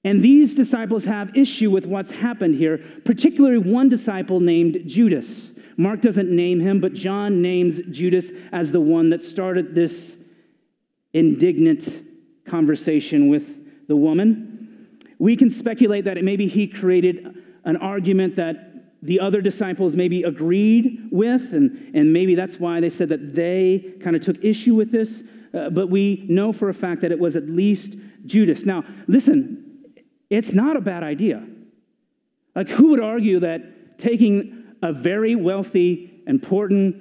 And 0.03 0.24
these 0.24 0.56
disciples 0.56 1.03
have 1.03 1.36
issue 1.36 1.70
with 1.70 1.86
what's 1.86 2.12
happened 2.12 2.58
here, 2.58 2.79
particularly 3.06 3.60
one 3.60 3.89
disciple 3.89 4.39
named 4.39 4.77
Judas. 4.88 5.25
Mark 5.77 6.01
doesn't 6.01 6.36
name 6.36 6.60
him, 6.60 6.82
but 6.82 6.94
John 6.94 7.44
names 7.44 7.79
Judas 7.91 8.25
as 8.51 8.72
the 8.72 8.82
one 8.82 9.12
that 9.12 9.24
started 9.32 9.75
this 9.75 9.91
indignant 11.13 11.88
conversation 12.50 13.29
with 13.29 13.44
the 13.88 13.96
woman. 13.96 14.88
We 15.20 15.38
can 15.38 15.60
speculate 15.60 16.06
that 16.06 16.18
maybe 16.24 16.48
he 16.48 16.68
created 16.68 17.36
an 17.65 17.77
argument 17.77 18.38
that 18.38 18.69
the 19.01 19.20
other 19.20 19.41
disciples 19.41 19.96
maybe 19.96 20.24
agreed 20.24 21.10
with, 21.12 21.41
and, 21.53 21.96
and 21.96 22.12
maybe 22.12 22.36
that's 22.36 22.56
why 22.60 22.82
they 22.82 22.89
said 22.98 23.10
that 23.10 23.34
they 23.36 23.96
kind 24.03 24.15
of 24.15 24.24
took 24.24 24.44
issue 24.44 24.75
with 24.75 24.91
this. 24.91 25.10
Uh, 25.58 25.70
but 25.70 25.89
we 25.89 26.25
know 26.29 26.53
for 26.53 26.70
a 26.70 26.74
fact 26.74 27.01
that 27.01 27.12
it 27.12 27.20
was 27.20 27.36
at 27.36 27.50
least 27.50 27.96
Judas. 28.25 28.60
Now, 28.65 28.84
listen, 29.08 29.65
it's 30.29 30.53
not 30.53 30.77
a 30.77 30.82
bad 30.82 31.01
idea. 31.01 31.44
Like, 32.56 32.68
who 32.68 32.89
would 32.89 33.01
argue 33.01 33.39
that 33.39 34.00
taking 34.00 34.65
a 34.84 34.94
very 34.94 35.36
wealthy, 35.36 36.22
important 36.27 36.96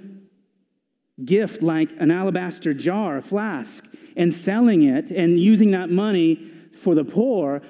gift 1.25 1.63
like 1.63 1.89
an 2.01 2.11
alabaster 2.11 2.73
jar, 2.73 3.19
a 3.19 3.23
flask, 3.23 3.85
and 4.17 4.41
selling 4.45 4.85
it 4.85 5.11
and 5.11 5.39
using 5.39 5.73
that 5.73 5.91
money 5.91 6.51
for 6.85 6.95
the 6.95 7.05
poor, 7.05 7.61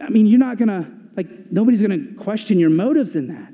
I 0.00 0.08
mean, 0.08 0.26
you're 0.26 0.38
not 0.38 0.58
going 0.58 0.68
to, 0.68 0.86
like, 1.16 1.26
nobody's 1.50 1.80
going 1.80 1.90
to 2.16 2.24
question 2.24 2.58
your 2.58 2.70
motives 2.70 3.14
in 3.14 3.28
that. 3.28 3.53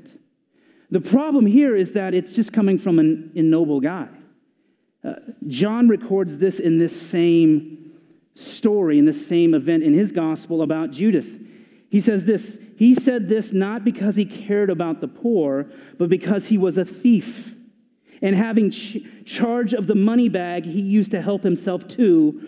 The 0.91 0.99
problem 0.99 1.45
here 1.45 1.75
is 1.75 1.87
that 1.93 2.13
it's 2.13 2.33
just 2.35 2.51
coming 2.51 2.77
from 2.79 2.99
an 2.99 3.31
ignoble 3.35 3.79
guy. 3.79 4.09
Uh, 5.03 5.13
John 5.47 5.87
records 5.87 6.39
this 6.39 6.55
in 6.61 6.77
this 6.77 6.91
same 7.11 7.93
story, 8.57 8.99
in 8.99 9.05
this 9.05 9.27
same 9.29 9.53
event 9.53 9.83
in 9.83 9.97
his 9.97 10.11
gospel 10.11 10.61
about 10.61 10.91
Judas. 10.91 11.25
He 11.89 12.01
says 12.01 12.23
this 12.25 12.41
He 12.77 12.95
said 13.05 13.29
this 13.29 13.45
not 13.51 13.85
because 13.85 14.15
he 14.15 14.25
cared 14.25 14.69
about 14.69 15.01
the 15.01 15.07
poor, 15.07 15.71
but 15.97 16.09
because 16.09 16.43
he 16.45 16.57
was 16.57 16.77
a 16.77 16.85
thief. 17.01 17.25
And 18.21 18.35
having 18.35 18.71
ch- 18.71 18.97
charge 19.37 19.73
of 19.73 19.87
the 19.87 19.95
money 19.95 20.29
bag, 20.29 20.63
he 20.65 20.81
used 20.81 21.11
to 21.11 21.21
help 21.21 21.41
himself 21.41 21.81
to 21.97 22.41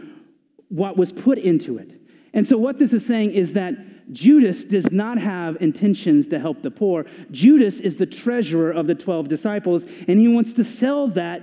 what 0.69 0.97
was 0.97 1.11
put 1.23 1.39
into 1.39 1.77
it. 1.77 1.89
And 2.33 2.47
so, 2.47 2.57
what 2.57 2.77
this 2.77 2.91
is 2.91 3.01
saying 3.07 3.33
is 3.33 3.53
that 3.53 3.73
Judas 4.11 4.57
does 4.69 4.85
not 4.91 5.17
have 5.17 5.57
intentions 5.61 6.27
to 6.29 6.39
help 6.39 6.61
the 6.61 6.71
poor. 6.71 7.05
Judas 7.31 7.73
is 7.83 7.97
the 7.97 8.05
treasurer 8.05 8.71
of 8.71 8.87
the 8.87 8.95
12 8.95 9.29
disciples, 9.29 9.81
and 10.07 10.19
he 10.19 10.27
wants 10.27 10.53
to 10.53 10.65
sell 10.79 11.09
that 11.09 11.41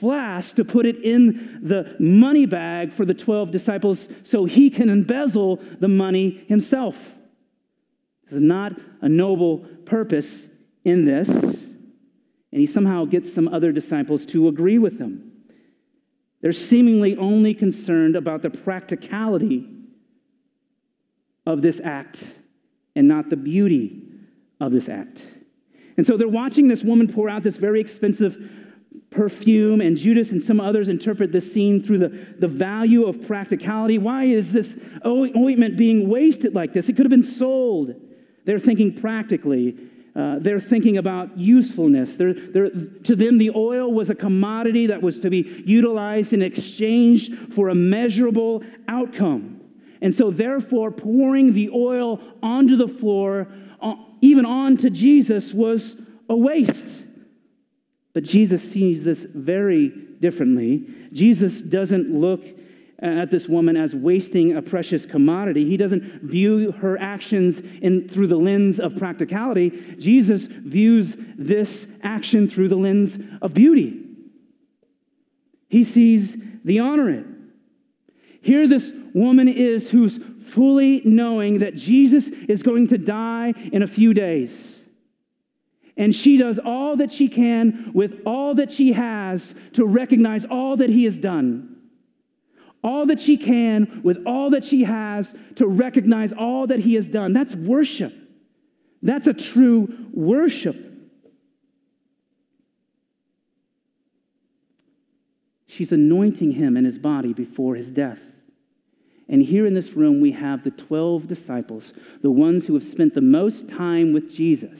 flask 0.00 0.54
to 0.56 0.64
put 0.64 0.84
it 0.84 0.96
in 1.04 1.60
the 1.62 1.94
money 2.00 2.44
bag 2.44 2.96
for 2.96 3.06
the 3.06 3.14
12 3.14 3.52
disciples 3.52 3.98
so 4.30 4.44
he 4.44 4.68
can 4.68 4.88
embezzle 4.88 5.60
the 5.80 5.88
money 5.88 6.44
himself. 6.48 6.94
There's 8.28 8.42
not 8.42 8.72
a 9.00 9.08
noble 9.08 9.64
purpose 9.86 10.26
in 10.84 11.04
this. 11.04 11.28
And 11.28 12.60
he 12.60 12.66
somehow 12.72 13.04
gets 13.04 13.34
some 13.34 13.48
other 13.48 13.72
disciples 13.72 14.22
to 14.32 14.48
agree 14.48 14.78
with 14.78 14.98
him. 14.98 15.32
They're 16.42 16.52
seemingly 16.52 17.16
only 17.18 17.54
concerned 17.54 18.16
about 18.16 18.42
the 18.42 18.50
practicality 18.50 19.66
of 21.46 21.62
this 21.62 21.76
act 21.84 22.16
and 22.94 23.08
not 23.08 23.30
the 23.30 23.36
beauty 23.36 24.02
of 24.60 24.72
this 24.72 24.84
act. 24.88 25.18
And 25.96 26.06
so 26.06 26.16
they're 26.16 26.28
watching 26.28 26.68
this 26.68 26.80
woman 26.82 27.12
pour 27.12 27.28
out 27.28 27.42
this 27.42 27.56
very 27.56 27.80
expensive 27.80 28.34
perfume, 29.10 29.80
and 29.80 29.98
Judas 29.98 30.28
and 30.30 30.42
some 30.46 30.60
others 30.60 30.88
interpret 30.88 31.32
this 31.32 31.44
scene 31.52 31.84
through 31.86 31.98
the, 31.98 32.36
the 32.40 32.48
value 32.48 33.04
of 33.04 33.26
practicality. 33.26 33.98
Why 33.98 34.24
is 34.26 34.46
this 34.52 34.66
ointment 35.06 35.76
being 35.76 36.08
wasted 36.08 36.54
like 36.54 36.72
this? 36.72 36.86
It 36.88 36.96
could 36.96 37.04
have 37.04 37.10
been 37.10 37.36
sold. 37.38 37.90
They're 38.46 38.60
thinking 38.60 39.00
practically. 39.00 39.76
Uh, 40.14 40.36
they're 40.40 40.60
thinking 40.60 40.98
about 40.98 41.38
usefulness. 41.38 42.10
They're, 42.18 42.34
they're, 42.52 42.70
to 42.70 43.16
them, 43.16 43.38
the 43.38 43.50
oil 43.54 43.92
was 43.92 44.10
a 44.10 44.14
commodity 44.14 44.88
that 44.88 45.02
was 45.02 45.18
to 45.22 45.30
be 45.30 45.62
utilized 45.64 46.32
in 46.32 46.42
exchange 46.42 47.28
for 47.54 47.68
a 47.68 47.74
measurable 47.74 48.62
outcome. 48.88 49.61
And 50.02 50.16
so, 50.16 50.32
therefore, 50.32 50.90
pouring 50.90 51.54
the 51.54 51.70
oil 51.70 52.20
onto 52.42 52.76
the 52.76 52.98
floor, 52.98 53.46
uh, 53.80 53.94
even 54.20 54.44
onto 54.44 54.90
Jesus, 54.90 55.44
was 55.54 55.80
a 56.28 56.36
waste. 56.36 56.72
But 58.12 58.24
Jesus 58.24 58.60
sees 58.72 59.04
this 59.04 59.18
very 59.32 59.92
differently. 60.20 60.84
Jesus 61.12 61.52
doesn't 61.68 62.10
look 62.10 62.40
at 63.00 63.30
this 63.30 63.46
woman 63.48 63.76
as 63.76 63.92
wasting 63.94 64.56
a 64.56 64.62
precious 64.62 65.02
commodity. 65.10 65.68
He 65.68 65.76
doesn't 65.76 66.22
view 66.24 66.72
her 66.80 66.98
actions 67.00 67.56
in, 67.80 68.10
through 68.12 68.28
the 68.28 68.36
lens 68.36 68.78
of 68.80 68.96
practicality. 68.96 69.70
Jesus 69.98 70.42
views 70.64 71.06
this 71.38 71.68
action 72.02 72.50
through 72.50 72.68
the 72.68 72.76
lens 72.76 73.12
of 73.40 73.54
beauty. 73.54 74.00
He 75.68 75.84
sees 75.84 76.28
the 76.64 76.80
honor 76.80 77.10
it. 77.10 77.26
Here, 78.42 78.68
this 78.68 78.82
woman 79.14 79.48
is 79.48 79.88
who's 79.90 80.18
fully 80.54 81.00
knowing 81.04 81.60
that 81.60 81.76
Jesus 81.76 82.24
is 82.48 82.62
going 82.62 82.88
to 82.88 82.98
die 82.98 83.52
in 83.72 83.82
a 83.82 83.86
few 83.86 84.12
days. 84.12 84.50
And 85.96 86.14
she 86.14 86.38
does 86.38 86.58
all 86.64 86.96
that 86.96 87.12
she 87.12 87.28
can 87.28 87.92
with 87.94 88.12
all 88.26 88.56
that 88.56 88.72
she 88.76 88.92
has 88.92 89.40
to 89.74 89.84
recognize 89.84 90.42
all 90.50 90.76
that 90.78 90.88
he 90.88 91.04
has 91.04 91.14
done. 91.14 91.76
All 92.82 93.06
that 93.06 93.20
she 93.20 93.36
can 93.36 94.00
with 94.02 94.18
all 94.26 94.50
that 94.50 94.64
she 94.68 94.84
has 94.84 95.26
to 95.56 95.66
recognize 95.66 96.30
all 96.36 96.66
that 96.66 96.80
he 96.80 96.94
has 96.94 97.04
done. 97.06 97.32
That's 97.32 97.54
worship. 97.54 98.12
That's 99.02 99.26
a 99.26 99.34
true 99.34 99.88
worship. 100.12 100.76
She's 105.76 105.92
anointing 105.92 106.52
him 106.52 106.76
and 106.76 106.84
his 106.84 106.98
body 106.98 107.32
before 107.32 107.76
his 107.76 107.88
death. 107.88 108.18
And 109.32 109.42
here 109.42 109.66
in 109.66 109.74
this 109.74 109.96
room, 109.96 110.20
we 110.20 110.30
have 110.32 110.62
the 110.62 110.70
12 110.70 111.26
disciples, 111.26 111.82
the 112.22 112.30
ones 112.30 112.64
who 112.66 112.78
have 112.78 112.92
spent 112.92 113.14
the 113.14 113.20
most 113.20 113.68
time 113.76 114.12
with 114.12 114.30
Jesus 114.32 114.78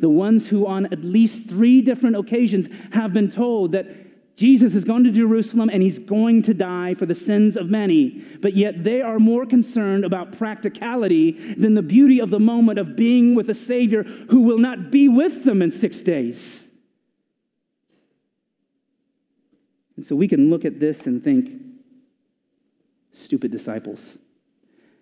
the 0.00 0.08
ones 0.08 0.46
who, 0.48 0.66
on 0.66 0.86
at 0.86 1.04
least 1.04 1.48
three 1.48 1.80
different 1.80 2.16
occasions, 2.16 2.66
have 2.92 3.12
been 3.12 3.30
told 3.30 3.72
that 3.72 3.86
Jesus 4.36 4.72
is 4.72 4.84
going 4.84 5.04
to 5.04 5.12
Jerusalem 5.12 5.68
and 5.68 5.80
he's 5.82 5.98
going 6.08 6.42
to 6.44 6.54
die 6.54 6.94
for 6.98 7.06
the 7.06 7.14
sins 7.14 7.56
of 7.56 7.68
many, 7.68 8.24
but 8.42 8.56
yet 8.56 8.82
they 8.82 9.00
are 9.00 9.20
more 9.20 9.46
concerned 9.46 10.04
about 10.04 10.38
practicality 10.38 11.54
than 11.56 11.74
the 11.74 11.82
beauty 11.82 12.20
of 12.20 12.30
the 12.30 12.40
moment 12.40 12.78
of 12.78 12.96
being 12.96 13.36
with 13.36 13.48
a 13.48 13.66
Savior 13.66 14.02
who 14.02 14.40
will 14.40 14.58
not 14.58 14.90
be 14.90 15.08
with 15.08 15.44
them 15.44 15.62
in 15.62 15.80
six 15.80 15.96
days. 15.98 16.36
And 19.96 20.04
so 20.08 20.16
we 20.16 20.26
can 20.26 20.50
look 20.50 20.64
at 20.64 20.80
this 20.80 20.96
and 21.04 21.22
think, 21.22 21.50
stupid 23.24 23.50
disciples. 23.52 24.00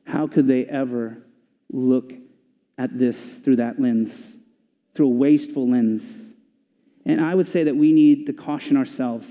How 0.04 0.26
could 0.26 0.48
they 0.48 0.64
ever 0.64 1.18
look 1.72 2.12
at 2.78 2.98
this 2.98 3.16
through 3.44 3.56
that 3.56 3.80
lens? 3.80 4.12
through 4.94 5.06
a 5.06 5.10
wasteful 5.10 5.70
lens. 5.70 6.02
And 7.04 7.20
I 7.20 7.34
would 7.34 7.52
say 7.52 7.64
that 7.64 7.76
we 7.76 7.92
need 7.92 8.26
to 8.26 8.32
caution 8.32 8.76
ourselves 8.76 9.26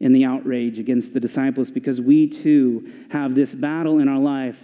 in 0.00 0.12
the 0.12 0.24
outrage 0.24 0.78
against 0.78 1.12
the 1.14 1.20
disciples 1.20 1.68
because 1.70 2.00
we 2.00 2.42
too 2.42 3.06
have 3.10 3.34
this 3.34 3.50
battle 3.54 3.98
in 3.98 4.08
our 4.08 4.18
life 4.18 4.56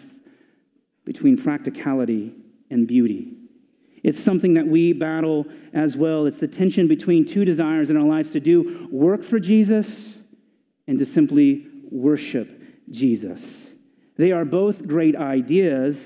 between 1.05 1.43
practicality 1.43 2.33
and 2.71 2.87
beauty. 2.87 3.33
It's 4.03 4.25
something 4.25 4.55
that 4.55 4.67
we 4.67 4.93
battle 4.93 5.45
as 5.75 5.95
well. 5.97 6.27
It's 6.27 6.41
the 6.41 6.49
tension 6.49 6.89
between 6.89 7.33
two 7.33 7.45
desires 7.45 7.91
in 7.91 7.97
our 7.97 8.07
lives 8.07 8.31
to 8.33 8.41
do 8.41 8.89
work 8.91 9.29
for 9.29 9.39
Jesus 9.39 9.87
and 10.87 10.99
to 10.99 11.13
simply 11.13 11.67
worship 11.91 12.49
Jesus. 12.91 13.41
They 14.19 14.33
are 14.33 14.45
both 14.45 14.87
great 14.87 15.17
ideas, 15.17 15.97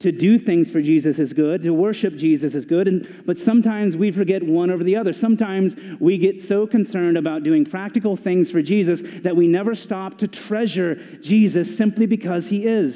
to 0.00 0.12
do 0.12 0.38
things 0.38 0.70
for 0.70 0.80
Jesus 0.80 1.18
is 1.18 1.32
good, 1.34 1.62
to 1.62 1.74
worship 1.74 2.16
Jesus 2.16 2.54
is 2.54 2.64
good, 2.64 2.88
and, 2.88 3.22
but 3.26 3.36
sometimes 3.44 3.94
we 3.94 4.10
forget 4.10 4.42
one 4.42 4.70
over 4.70 4.82
the 4.82 4.96
other. 4.96 5.12
Sometimes 5.20 5.74
we 6.00 6.16
get 6.16 6.48
so 6.48 6.66
concerned 6.66 7.18
about 7.18 7.44
doing 7.44 7.66
practical 7.66 8.16
things 8.16 8.50
for 8.50 8.62
Jesus 8.62 8.98
that 9.24 9.36
we 9.36 9.46
never 9.46 9.74
stop 9.74 10.18
to 10.18 10.28
treasure 10.28 10.96
Jesus 11.22 11.76
simply 11.76 12.06
because 12.06 12.44
he 12.46 12.60
is. 12.60 12.94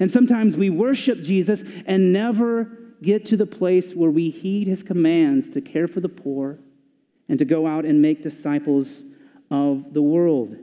And 0.00 0.10
sometimes 0.12 0.56
we 0.56 0.70
worship 0.70 1.18
Jesus 1.22 1.60
and 1.86 2.12
never 2.12 2.64
get 3.00 3.26
to 3.28 3.36
the 3.36 3.46
place 3.46 3.86
where 3.94 4.10
we 4.10 4.30
heed 4.30 4.66
his 4.66 4.82
commands 4.82 5.54
to 5.54 5.60
care 5.60 5.86
for 5.86 6.00
the 6.00 6.08
poor 6.08 6.58
and 7.28 7.38
to 7.38 7.44
go 7.44 7.64
out 7.64 7.84
and 7.84 8.02
make 8.02 8.24
disciples 8.24 8.88
of 9.52 9.84
the 9.92 10.02
world. 10.02 10.56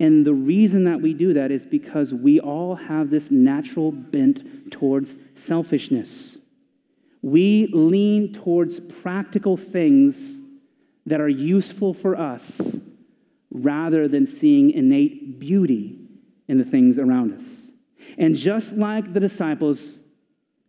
And 0.00 0.24
the 0.24 0.32
reason 0.32 0.84
that 0.84 1.00
we 1.00 1.12
do 1.12 1.34
that 1.34 1.50
is 1.50 1.60
because 1.70 2.10
we 2.10 2.40
all 2.40 2.74
have 2.74 3.10
this 3.10 3.22
natural 3.28 3.92
bent 3.92 4.72
towards 4.72 5.08
selfishness. 5.46 6.08
We 7.22 7.68
lean 7.70 8.40
towards 8.42 8.80
practical 9.02 9.58
things 9.72 10.14
that 11.04 11.20
are 11.20 11.28
useful 11.28 11.94
for 12.00 12.16
us 12.16 12.40
rather 13.52 14.08
than 14.08 14.38
seeing 14.40 14.70
innate 14.70 15.38
beauty 15.38 15.98
in 16.48 16.56
the 16.56 16.64
things 16.64 16.96
around 16.98 17.34
us. 17.34 17.44
And 18.16 18.36
just 18.36 18.66
like 18.68 19.12
the 19.12 19.20
disciples, 19.20 19.78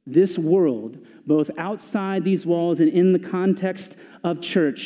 this 0.06 0.38
world, 0.38 0.98
both 1.26 1.48
outside 1.58 2.26
these 2.26 2.46
walls 2.46 2.80
and 2.80 2.89
in 2.89 3.13
the 3.13 3.30
context 3.30 3.88
of 4.26 4.41
church, 4.41 4.82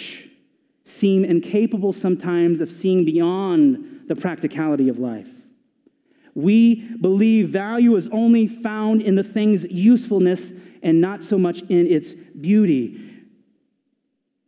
seem 1.01 1.25
incapable 1.25 1.95
sometimes 1.99 2.61
of 2.61 2.69
seeing 2.81 3.05
beyond 3.05 3.94
the 4.07 4.15
practicality 4.15 4.89
of 4.89 4.99
life. 4.99 5.27
We 6.35 6.89
believe 7.01 7.49
value 7.49 7.95
is 7.95 8.05
only 8.11 8.59
found 8.61 9.01
in 9.01 9.15
the 9.15 9.23
thing's 9.23 9.61
usefulness 9.69 10.39
and 10.83 10.99
not 10.99 11.21
so 11.29 11.37
much 11.37 11.57
in 11.69 11.87
its 11.87 12.07
beauty. 12.39 13.23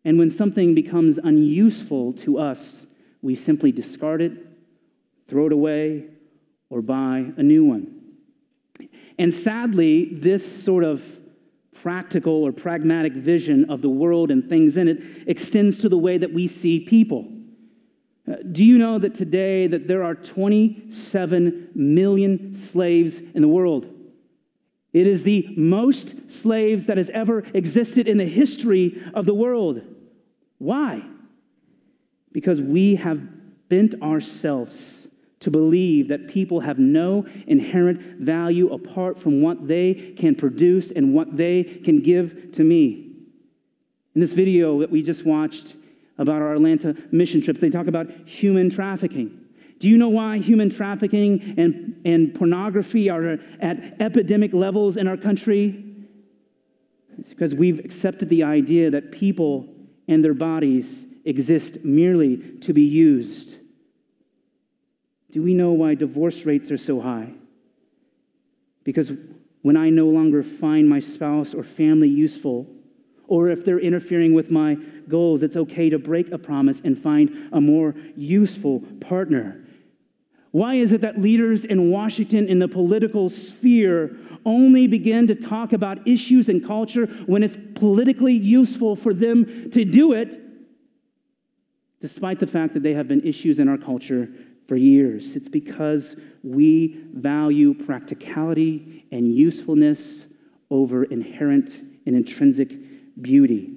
And 0.04 0.20
when 0.20 0.38
something 0.38 0.76
becomes 0.76 1.17
unuseful 1.24 2.13
to 2.26 2.39
us, 2.39 2.60
we 3.22 3.41
simply 3.46 3.72
discard 3.72 4.22
it, 4.22 4.34
throw 5.30 5.48
it 5.48 5.54
away, 5.54 6.06
or 6.70 6.82
buy 6.82 7.26
a 7.38 7.43
new 7.43 7.65
one. 7.65 7.93
And 9.17 9.41
sadly, 9.43 10.20
this 10.22 10.41
sort 10.63 10.84
of 10.84 11.02
practical 11.82 12.43
or 12.43 12.52
pragmatic 12.52 13.13
vision 13.13 13.65
of 13.70 13.82
the 13.82 13.89
world 13.89 14.30
and 14.30 14.50
things 14.50 14.76
in 14.76 14.88
it 14.88 14.98
extends 15.28 15.82
to 15.82 15.89
the 15.89 15.98
way 15.98 16.17
that 16.17 16.34
we 16.34 16.48
see 16.62 16.82
people. 16.82 17.26
Uh, 18.30 18.36
do 18.52 18.63
you 18.63 18.78
know 18.78 19.00
that 19.00 19.18
today 19.18 19.68
that 19.68 19.88
there 19.88 20.04
are 20.04 20.16
27 20.16 21.70
million 21.76 22.70
slaves 22.74 23.13
in 23.34 23.42
the 23.42 23.48
world? 23.48 23.86
It 24.94 25.08
is 25.08 25.24
the 25.24 25.46
most 25.56 26.06
slaves 26.42 26.88
that 26.88 26.98
has 26.98 27.08
ever 27.13 27.40
existed 27.54 28.08
in 28.08 28.18
the 28.18 28.26
history 28.26 29.02
of 29.13 29.26
the 29.26 29.34
world. 29.34 29.82
Why? 30.58 31.02
Because 32.32 32.60
we 32.60 32.96
have 32.96 33.20
bent 33.70 34.02
ourselves 34.02 34.76
to 35.42 35.52
believe 35.52 36.08
that 36.10 36.30
people 36.30 36.60
have 36.60 36.80
no 36.80 37.26
inherent 37.46 38.22
value 38.22 38.74
apart 38.74 39.22
from 39.22 39.42
what 39.42 39.68
they 39.68 40.16
can 40.20 40.36
produce 40.36 40.86
and 40.96 41.13
what 41.13 41.38
they 41.38 41.82
can 41.86 42.02
give 42.02 42.56
to 42.56 42.63
me. 42.63 43.12
In 44.16 44.22
this 44.22 44.34
video 44.34 44.80
that 44.80 44.90
we 44.90 45.04
just 45.04 45.26
watched, 45.26 45.76
about 46.17 46.41
our 46.41 46.56
Atlanta 46.56 46.93
mission 47.12 47.43
trips. 47.43 47.60
They 47.62 47.69
talk 47.69 47.88
about 47.88 48.08
human 48.25 48.73
trafficking. 48.73 49.39
Do 49.80 49.88
you 49.88 49.97
know 49.97 50.10
why 50.10 50.39
human 50.39 50.75
trafficking 50.75 51.56
and, 51.58 52.06
and 52.06 52.34
pornography 52.34 53.10
are 53.10 53.34
at 53.62 53.77
epidemic 53.99 54.53
levels 54.53 54.97
in 54.97 55.08
our 55.08 55.17
country? 55.17 55.84
It's 57.19 57.30
because 57.30 57.53
we've 57.53 57.80
accepted 57.80 58.30
the 58.30 58.43
idea 58.43 58.91
that 58.91 59.12
people 59.12 59.67
and 60.08 60.23
their 60.23 60.34
bodies 60.34 60.86
exist 61.25 61.84
merely 61.84 62.39
to 62.65 62.73
be 62.73 62.84
used. 62.84 63.49
Do 65.34 65.43
we 65.43 65.53
know 65.53 65.73
why 65.73 65.93
divorce 65.95 66.38
rates 66.45 66.71
are 66.71 66.77
so 66.77 66.99
high? 66.99 67.32
Because 68.84 69.10
when 69.62 69.75
I 69.75 69.89
no 69.89 70.06
longer 70.06 70.45
find 70.62 70.88
my 70.88 71.01
spouse 71.15 71.49
or 71.53 71.65
family 71.75 72.08
useful, 72.08 72.67
or 73.28 73.50
if 73.50 73.66
they're 73.66 73.80
interfering 73.80 74.34
with 74.34 74.50
my 74.50 74.76
goals, 75.10 75.42
it's 75.44 75.56
okay 75.56 75.90
to 75.90 76.00
break 76.00 76.32
a 76.32 76.38
promise 76.38 76.78
and 76.84 77.02
find 77.02 77.30
a 77.54 77.62
more 77.62 77.94
useful 78.16 78.82
partner. 79.08 79.63
Why 80.52 80.76
is 80.76 80.92
it 80.92 81.02
that 81.02 81.20
leaders 81.20 81.62
in 81.70 81.92
Washington 81.92 82.48
in 82.48 82.60
the 82.60 82.68
political 82.68 83.30
sphere 83.30 84.18
only 84.46 84.88
begin 84.88 85.28
to 85.28 85.36
talk 85.36 85.74
about 85.74 86.08
issues 86.08 86.48
and 86.48 86.66
culture 86.66 87.06
when 87.26 87.44
it's 87.44 87.56
politically 87.76 88.34
useful 88.34 88.96
for 89.04 89.13
them 89.13 89.70
to 89.74 89.86
do 89.86 90.13
it, 90.13 90.30
despite 92.02 92.40
the 92.40 92.48
fact 92.48 92.74
that 92.74 92.84
they 92.84 92.94
have 92.94 93.08
been 93.08 93.22
issues 93.22 93.60
in 93.60 93.68
our 93.68 93.78
culture 93.78 94.28
for 94.68 94.76
years. 94.76 95.24
It's 95.36 95.50
because 95.50 96.04
we 96.44 97.04
value 97.13 97.74
practicality 97.86 99.06
and 99.12 99.34
usefulness 99.34 100.00
over 100.70 101.04
inherent 101.06 101.70
and 102.06 102.16
intrinsic 102.16 102.72
beauty. 103.21 103.73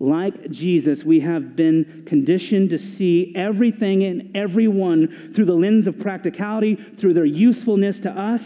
Like 0.00 0.50
Jesus, 0.50 1.00
we 1.04 1.20
have 1.20 1.56
been 1.56 2.04
conditioned 2.06 2.70
to 2.70 2.78
see 2.96 3.32
everything 3.36 4.04
and 4.04 4.36
everyone 4.36 5.32
through 5.34 5.46
the 5.46 5.54
lens 5.54 5.88
of 5.88 5.98
practicality, 5.98 6.76
through 7.00 7.14
their 7.14 7.24
usefulness 7.24 7.96
to 8.04 8.10
us. 8.10 8.40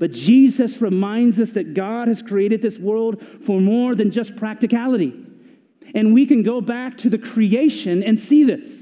But 0.00 0.12
Jesus 0.12 0.72
reminds 0.80 1.38
us 1.38 1.48
that 1.54 1.74
God 1.74 2.08
has 2.08 2.20
created 2.26 2.62
this 2.62 2.78
world 2.78 3.22
for 3.46 3.60
more 3.60 3.94
than 3.94 4.10
just 4.10 4.34
practicality. 4.36 5.12
And 5.94 6.14
we 6.14 6.26
can 6.26 6.42
go 6.42 6.60
back 6.60 6.98
to 6.98 7.10
the 7.10 7.18
creation 7.18 8.02
and 8.02 8.26
see 8.28 8.44
this. 8.44 8.77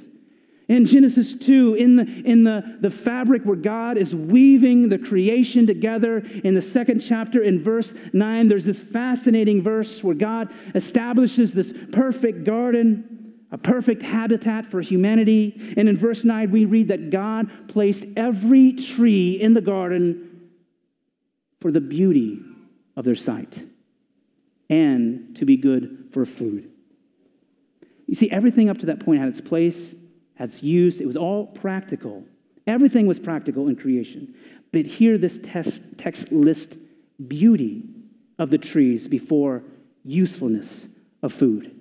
In 0.69 0.87
Genesis 0.87 1.33
2, 1.47 1.77
in, 1.79 1.97
the, 1.97 2.03
in 2.03 2.43
the, 2.43 2.79
the 2.81 2.91
fabric 3.05 3.43
where 3.45 3.57
God 3.57 3.97
is 3.97 4.13
weaving 4.13 4.89
the 4.89 4.99
creation 4.99 5.65
together, 5.65 6.19
in 6.19 6.55
the 6.55 6.71
second 6.73 7.05
chapter, 7.09 7.41
in 7.43 7.63
verse 7.63 7.87
9, 8.13 8.49
there's 8.49 8.65
this 8.65 8.77
fascinating 8.93 9.63
verse 9.63 9.89
where 10.03 10.17
God 10.17 10.49
establishes 10.75 11.53
this 11.53 11.69
perfect 11.93 12.45
garden, 12.45 13.35
a 13.53 13.59
perfect 13.59 14.03
habitat 14.03 14.65
for 14.73 14.81
humanity. 14.81 15.55
And 15.77 15.89
in 15.89 15.99
verse 15.99 16.21
9, 16.25 16.51
we 16.51 16.65
read 16.65 16.89
that 16.89 17.11
God 17.11 17.47
placed 17.69 18.05
every 18.17 18.93
tree 18.97 19.39
in 19.41 19.55
the 19.55 19.61
garden 19.61 20.49
for 21.61 21.71
the 21.71 21.81
beauty 21.81 22.41
of 22.97 23.05
their 23.05 23.17
sight 23.17 23.55
and 24.69 25.37
to 25.39 25.45
be 25.45 25.59
good 25.59 26.09
for 26.13 26.27
food. 26.27 26.71
You 28.09 28.17
see, 28.17 28.31
everything 28.33 28.69
up 28.69 28.79
to 28.79 28.87
that 28.87 29.05
point 29.05 29.21
had 29.21 29.37
its 29.37 29.49
place 29.49 29.77
has 30.37 30.51
used. 30.61 31.01
It 31.01 31.07
was 31.07 31.17
all 31.17 31.47
practical. 31.47 32.25
Everything 32.67 33.07
was 33.07 33.19
practical 33.19 33.69
in 33.69 33.77
creation. 33.77 34.35
But 34.73 34.83
here, 34.85 35.19
this 35.19 35.33
text, 35.53 35.79
text 35.99 36.25
lists 36.31 36.75
beauty 37.27 37.85
of 38.39 38.51
the 38.51 38.59
trees 38.59 39.07
before 39.09 39.63
usefulness 40.05 40.69
of 41.23 41.33
food. 41.39 41.73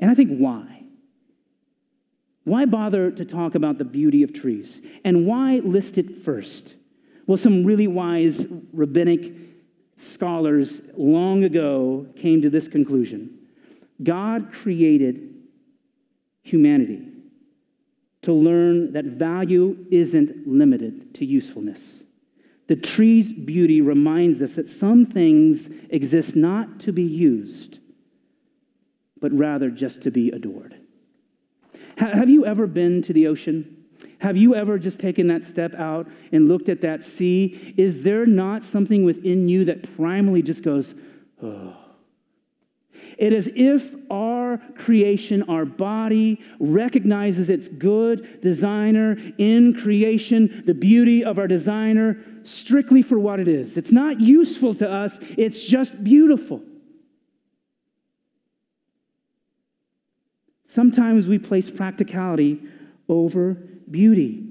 And 0.00 0.10
I 0.10 0.14
think 0.14 0.38
why? 0.38 0.82
Why 2.44 2.64
bother 2.64 3.10
to 3.10 3.24
talk 3.24 3.54
about 3.54 3.78
the 3.78 3.84
beauty 3.84 4.22
of 4.22 4.32
trees? 4.32 4.68
And 5.04 5.26
why 5.26 5.60
list 5.64 5.98
it 5.98 6.24
first? 6.24 6.62
Well, 7.26 7.38
some 7.42 7.64
really 7.64 7.88
wise 7.88 8.40
rabbinic 8.72 9.20
scholars 10.14 10.70
long 10.96 11.44
ago 11.44 12.06
came 12.22 12.42
to 12.42 12.50
this 12.50 12.66
conclusion 12.68 13.38
God 14.02 14.52
created 14.62 15.27
humanity 16.48 17.02
to 18.22 18.32
learn 18.32 18.92
that 18.92 19.04
value 19.04 19.76
isn't 19.90 20.46
limited 20.46 21.14
to 21.14 21.24
usefulness. 21.24 21.78
The 22.68 22.76
tree's 22.76 23.26
beauty 23.32 23.80
reminds 23.80 24.42
us 24.42 24.50
that 24.56 24.66
some 24.78 25.06
things 25.06 25.60
exist 25.90 26.36
not 26.36 26.80
to 26.80 26.92
be 26.92 27.02
used, 27.02 27.78
but 29.20 29.32
rather 29.32 29.70
just 29.70 30.02
to 30.02 30.10
be 30.10 30.30
adored. 30.30 30.74
Have 31.96 32.28
you 32.28 32.44
ever 32.44 32.66
been 32.66 33.02
to 33.04 33.12
the 33.12 33.26
ocean? 33.26 33.76
Have 34.18 34.36
you 34.36 34.54
ever 34.54 34.78
just 34.78 34.98
taken 34.98 35.28
that 35.28 35.42
step 35.52 35.72
out 35.74 36.06
and 36.32 36.48
looked 36.48 36.68
at 36.68 36.82
that 36.82 37.00
sea? 37.16 37.74
Is 37.76 38.04
there 38.04 38.26
not 38.26 38.62
something 38.72 39.04
within 39.04 39.48
you 39.48 39.64
that 39.66 39.96
primarily 39.96 40.42
just 40.42 40.62
goes, 40.62 40.86
oh? 41.42 41.76
It 43.18 43.32
is 43.32 43.46
if 43.48 43.82
our 44.12 44.60
creation, 44.84 45.42
our 45.48 45.64
body, 45.64 46.38
recognizes 46.60 47.48
its 47.48 47.66
good 47.78 48.40
designer 48.42 49.16
in 49.38 49.74
creation, 49.82 50.62
the 50.66 50.72
beauty 50.72 51.24
of 51.24 51.36
our 51.36 51.48
designer, 51.48 52.24
strictly 52.62 53.02
for 53.02 53.18
what 53.18 53.40
it 53.40 53.48
is. 53.48 53.72
It's 53.76 53.90
not 53.90 54.20
useful 54.20 54.76
to 54.76 54.88
us, 54.88 55.10
it's 55.36 55.60
just 55.68 56.04
beautiful. 56.04 56.62
Sometimes 60.76 61.26
we 61.26 61.38
place 61.38 61.68
practicality 61.76 62.60
over 63.08 63.54
beauty. 63.90 64.44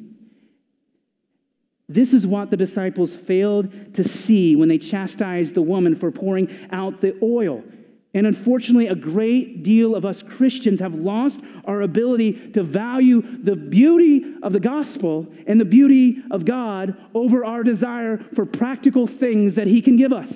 This 1.88 2.10
is 2.10 2.25
what 2.25 2.51
the 2.51 2.58
disciples 2.58 3.12
failed 3.27 3.71
to 3.95 4.10
see 4.25 4.58
when 4.58 4.67
they 4.67 4.77
chastised 4.77 5.56
the 5.56 5.62
woman 5.62 5.97
for 5.99 6.12
pouring 6.12 6.67
out 6.73 6.99
the 6.99 7.17
oil. 7.23 7.63
And 8.13 8.25
unfortunately, 8.25 8.87
a 8.87 8.95
great 8.95 9.63
deal 9.63 9.95
of 9.95 10.05
us 10.05 10.17
Christians 10.37 10.79
have 10.79 10.93
lost 10.93 11.35
our 11.65 11.81
ability 11.81 12.51
to 12.53 12.63
value 12.63 13.21
the 13.43 13.55
beauty 13.55 14.21
of 14.41 14.53
the 14.53 14.59
gospel 14.59 15.27
and 15.45 15.59
the 15.59 15.65
beauty 15.65 16.17
of 16.31 16.45
God 16.45 16.95
over 17.13 17.43
our 17.43 17.63
desire 17.63 18.25
for 18.35 18.45
practical 18.45 19.07
things 19.19 19.55
that 19.55 19.67
He 19.67 19.81
can 19.81 19.97
give 19.97 20.13
us. 20.13 20.31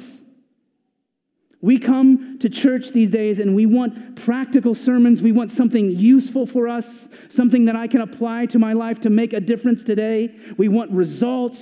We 1.62 1.80
come 1.80 2.40
to 2.42 2.50
church 2.50 2.86
these 2.94 3.12
days 3.12 3.38
and 3.40 3.56
we 3.56 3.68
want 3.68 4.26
practical 4.26 4.76
sermons. 4.84 5.22
We 5.22 5.32
want 5.32 5.56
something 5.56 5.92
useful 5.92 6.48
for 6.48 6.68
us, 6.68 6.86
something 7.36 7.66
that 7.66 7.76
I 7.76 7.88
can 7.88 8.02
apply 8.02 8.48
to 8.48 8.60
my 8.60 8.74
life 8.74 9.00
to 9.02 9.10
make 9.10 9.34
a 9.34 9.40
difference 9.40 9.80
today. 9.86 10.36
We 10.58 10.70
want 10.70 10.92
results. 10.92 11.58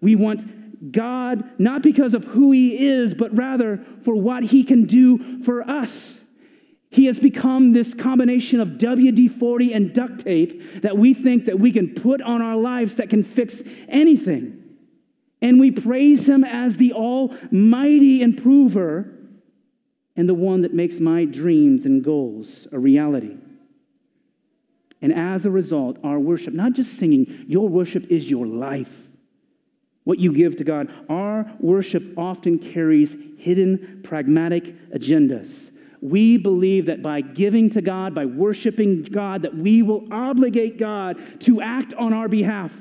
We 0.00 0.16
want 0.16 0.40
God 0.90 1.44
not 1.58 1.82
because 1.82 2.14
of 2.14 2.24
who 2.24 2.50
He 2.52 2.70
is, 2.70 3.14
but 3.14 3.36
rather 3.36 3.84
for 4.04 4.14
what 4.14 4.42
He 4.42 4.64
can 4.64 4.86
do 4.86 5.42
for 5.44 5.62
us. 5.62 5.90
He 6.90 7.06
has 7.06 7.16
become 7.18 7.72
this 7.72 7.86
combination 8.02 8.60
of 8.60 8.68
WD 8.68 9.38
40 9.38 9.72
and 9.72 9.94
duct 9.94 10.24
tape 10.24 10.82
that 10.82 10.98
we 10.98 11.14
think 11.14 11.46
that 11.46 11.58
we 11.58 11.72
can 11.72 11.94
put 12.02 12.20
on 12.20 12.42
our 12.42 12.56
lives 12.56 12.92
that 12.98 13.10
can 13.10 13.32
fix 13.34 13.54
anything. 13.88 14.58
And 15.40 15.58
we 15.58 15.70
praise 15.70 16.26
Him 16.26 16.44
as 16.44 16.76
the 16.76 16.92
almighty 16.92 18.20
improver 18.20 19.12
and 20.16 20.28
the 20.28 20.34
one 20.34 20.62
that 20.62 20.74
makes 20.74 20.96
my 21.00 21.24
dreams 21.24 21.86
and 21.86 22.04
goals 22.04 22.46
a 22.70 22.78
reality. 22.78 23.36
And 25.00 25.12
as 25.12 25.44
a 25.44 25.50
result, 25.50 25.96
our 26.04 26.18
worship, 26.18 26.52
not 26.52 26.74
just 26.74 26.90
singing, 27.00 27.46
your 27.48 27.68
worship 27.68 28.04
is 28.10 28.24
your 28.24 28.46
life 28.46 28.86
what 30.04 30.18
you 30.18 30.32
give 30.34 30.58
to 30.58 30.64
God. 30.64 30.88
Our 31.08 31.50
worship 31.60 32.02
often 32.16 32.72
carries 32.72 33.08
hidden 33.38 34.02
pragmatic 34.04 34.64
agendas. 34.92 35.50
We 36.00 36.36
believe 36.36 36.86
that 36.86 37.02
by 37.02 37.20
giving 37.20 37.70
to 37.70 37.82
God, 37.82 38.14
by 38.14 38.26
worshiping 38.26 39.06
God, 39.12 39.42
that 39.42 39.56
we 39.56 39.82
will 39.82 40.08
obligate 40.10 40.78
God 40.78 41.16
to 41.46 41.60
act 41.60 41.94
on 41.94 42.12
our 42.12 42.28
behalf 42.28 42.72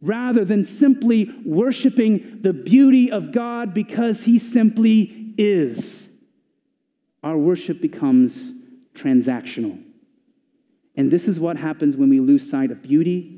rather 0.00 0.44
than 0.44 0.78
simply 0.80 1.26
worshiping 1.44 2.40
the 2.42 2.52
beauty 2.52 3.10
of 3.12 3.34
God 3.34 3.74
because 3.74 4.16
He 4.22 4.38
simply 4.54 5.34
is. 5.36 5.78
Our 7.22 7.36
worship 7.36 7.82
becomes 7.82 8.32
transactional. 8.96 9.78
And 10.96 11.10
this 11.10 11.22
is 11.22 11.38
what 11.38 11.56
happens 11.56 11.96
when 11.96 12.08
we 12.08 12.20
lose 12.20 12.50
sight 12.50 12.70
of 12.70 12.82
beauty 12.82 13.37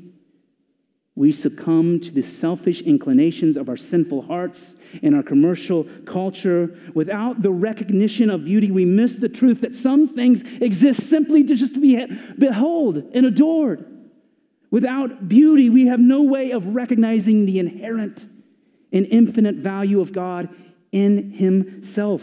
we 1.21 1.31
succumb 1.31 1.99
to 1.99 2.09
the 2.09 2.25
selfish 2.41 2.81
inclinations 2.81 3.55
of 3.55 3.69
our 3.69 3.77
sinful 3.77 4.23
hearts 4.23 4.57
and 5.03 5.13
our 5.13 5.21
commercial 5.21 5.85
culture. 6.11 6.75
Without 6.95 7.43
the 7.43 7.51
recognition 7.51 8.31
of 8.31 8.43
beauty, 8.43 8.71
we 8.71 8.85
miss 8.85 9.11
the 9.21 9.29
truth 9.29 9.61
that 9.61 9.83
some 9.83 10.15
things 10.15 10.39
exist 10.59 10.99
simply 11.11 11.43
to 11.43 11.55
just 11.55 11.79
be 11.79 11.95
beheld 12.39 12.97
and 13.13 13.27
adored. 13.27 13.85
Without 14.71 15.29
beauty, 15.29 15.69
we 15.69 15.85
have 15.85 15.99
no 15.99 16.23
way 16.23 16.53
of 16.53 16.65
recognizing 16.65 17.45
the 17.45 17.59
inherent 17.59 18.17
and 18.91 19.05
infinite 19.05 19.57
value 19.57 20.01
of 20.01 20.15
God 20.15 20.49
in 20.91 21.33
Himself. 21.33 22.21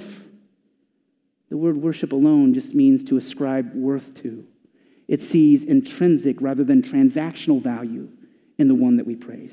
The 1.50 1.56
word 1.56 1.76
worship 1.76 2.10
alone 2.10 2.52
just 2.52 2.74
means 2.74 3.08
to 3.10 3.16
ascribe 3.16 3.70
worth 3.76 4.12
to. 4.24 4.42
It 5.06 5.20
sees 5.30 5.60
intrinsic 5.68 6.38
rather 6.40 6.64
than 6.64 6.82
transactional 6.82 7.62
value 7.62 8.08
in 8.58 8.68
the 8.68 8.74
one 8.74 8.96
that 8.96 9.06
we 9.06 9.14
praise. 9.14 9.52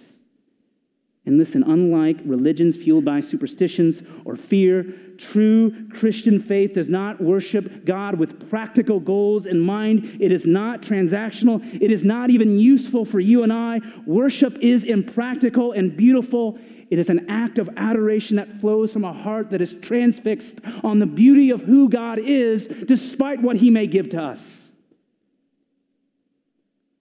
And 1.25 1.39
listen, 1.39 1.63
unlike 1.63 2.17
religions 2.25 2.75
fueled 2.83 3.05
by 3.05 3.21
superstitions 3.21 3.95
or 4.25 4.37
fear, 4.49 4.85
true 5.31 5.89
Christian 5.99 6.43
faith 6.47 6.75
does 6.75 6.87
not 6.87 7.21
worship 7.21 7.85
God 7.85 8.19
with 8.19 8.49
practical 8.49 8.99
goals 8.99 9.47
in 9.47 9.59
mind. 9.59 10.21
It 10.21 10.31
is 10.31 10.43
not 10.45 10.81
transactional. 10.81 11.61
It 11.81 11.91
is 11.91 12.03
not 12.03 12.29
even 12.29 12.59
useful 12.59 13.05
for 13.05 13.19
you 13.19 13.41
and 13.41 13.51
I. 13.51 13.79
Worship 14.05 14.53
is 14.61 14.83
impractical 14.85 15.71
and 15.71 15.97
beautiful. 15.97 16.59
It 16.91 16.99
is 16.99 17.09
an 17.09 17.25
act 17.27 17.57
of 17.57 17.69
adoration 17.75 18.35
that 18.35 18.61
flows 18.61 18.91
from 18.91 19.03
a 19.03 19.13
heart 19.13 19.49
that 19.49 19.61
is 19.61 19.73
transfixed 19.81 20.59
on 20.83 20.99
the 20.99 21.07
beauty 21.07 21.49
of 21.49 21.61
who 21.61 21.89
God 21.89 22.19
is, 22.23 22.61
despite 22.87 23.41
what 23.41 23.55
he 23.55 23.71
may 23.71 23.87
give 23.87 24.11
to 24.11 24.21
us. 24.21 24.39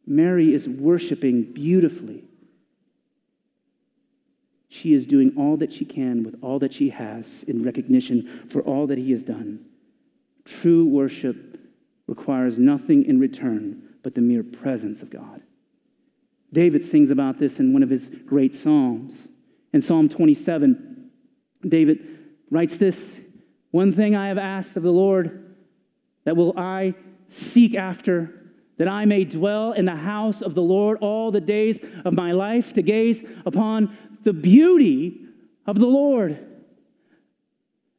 Mary 0.07 0.55
is 0.55 0.67
worshiping 0.67 1.53
beautifully 1.55 2.25
she 4.83 4.93
is 4.95 5.07
doing 5.07 5.33
all 5.39 5.57
that 5.59 5.73
she 5.73 5.85
can 5.85 6.25
with 6.25 6.35
all 6.43 6.59
that 6.59 6.75
she 6.75 6.91
has 6.91 7.25
in 7.47 7.65
recognition 7.65 8.49
for 8.53 8.61
all 8.63 8.87
that 8.89 8.99
he 8.99 9.13
has 9.13 9.23
done. 9.23 9.61
True 10.61 10.87
worship 10.87 11.37
requires 12.07 12.55
nothing 12.59 13.05
in 13.07 13.21
return 13.21 13.83
but 14.03 14.15
the 14.15 14.21
mere 14.21 14.43
presence 14.43 15.01
of 15.01 15.11
God. 15.11 15.41
David 16.53 16.91
sings 16.91 17.11
about 17.11 17.39
this 17.39 17.53
in 17.59 17.73
one 17.73 17.83
of 17.83 17.91
his 17.91 18.03
great 18.27 18.63
Psalms. 18.63 19.13
In 19.73 19.83
Psalm 19.83 20.09
27, 20.09 21.11
David 21.69 21.99
writes 22.51 22.75
this 22.79 22.97
One 23.71 23.95
thing 23.95 24.15
I 24.15 24.29
have 24.29 24.39
asked 24.39 24.77
of 24.77 24.83
the 24.83 24.91
Lord, 24.91 25.57
that 26.25 26.37
will 26.37 26.53
I 26.59 26.95
seek 27.53 27.75
after, 27.75 28.44
that 28.79 28.89
I 28.89 29.05
may 29.05 29.25
dwell 29.25 29.73
in 29.73 29.85
the 29.85 29.95
house 29.95 30.37
of 30.43 30.55
the 30.55 30.61
Lord 30.61 30.99
all 31.01 31.31
the 31.31 31.41
days 31.41 31.77
of 32.05 32.13
my 32.13 32.33
life, 32.33 32.65
to 32.75 32.83
gaze 32.83 33.17
upon 33.47 33.97
the 34.25 34.33
beauty 34.33 35.21
of 35.67 35.77
the 35.77 35.87
Lord. 35.87 36.39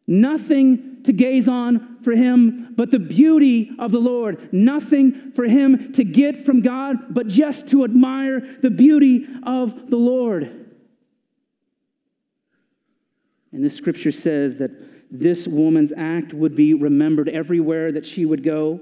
Nothing 0.08 1.04
to 1.06 1.14
gaze 1.14 1.48
on 1.48 1.98
for 2.04 2.12
him 2.12 2.74
but 2.78 2.92
the 2.92 3.00
beauty 3.00 3.72
of 3.80 3.92
the 3.92 3.98
Lord. 3.98 4.50
Nothing 4.52 5.32
for 5.36 5.46
him 5.46 5.94
to 5.96 6.04
get 6.04 6.46
from 6.46 6.62
God 6.62 6.96
but 7.12 7.28
just 7.28 7.70
to 7.72 7.84
admire 7.84 8.42
the 8.62 8.70
beauty 8.70 9.26
of 9.46 9.70
the 9.90 9.96
Lord. 9.96 10.66
And 13.52 13.64
this 13.64 13.78
scripture 13.78 14.12
says 14.12 14.60
that 14.60 14.72
this 15.10 15.48
woman's 15.48 15.92
act 15.98 16.34
would 16.34 16.56
be 16.56 16.74
remembered 16.74 17.30
everywhere 17.30 17.94
that 17.94 18.06
she 18.06 18.26
would 18.26 18.44
go. 18.44 18.82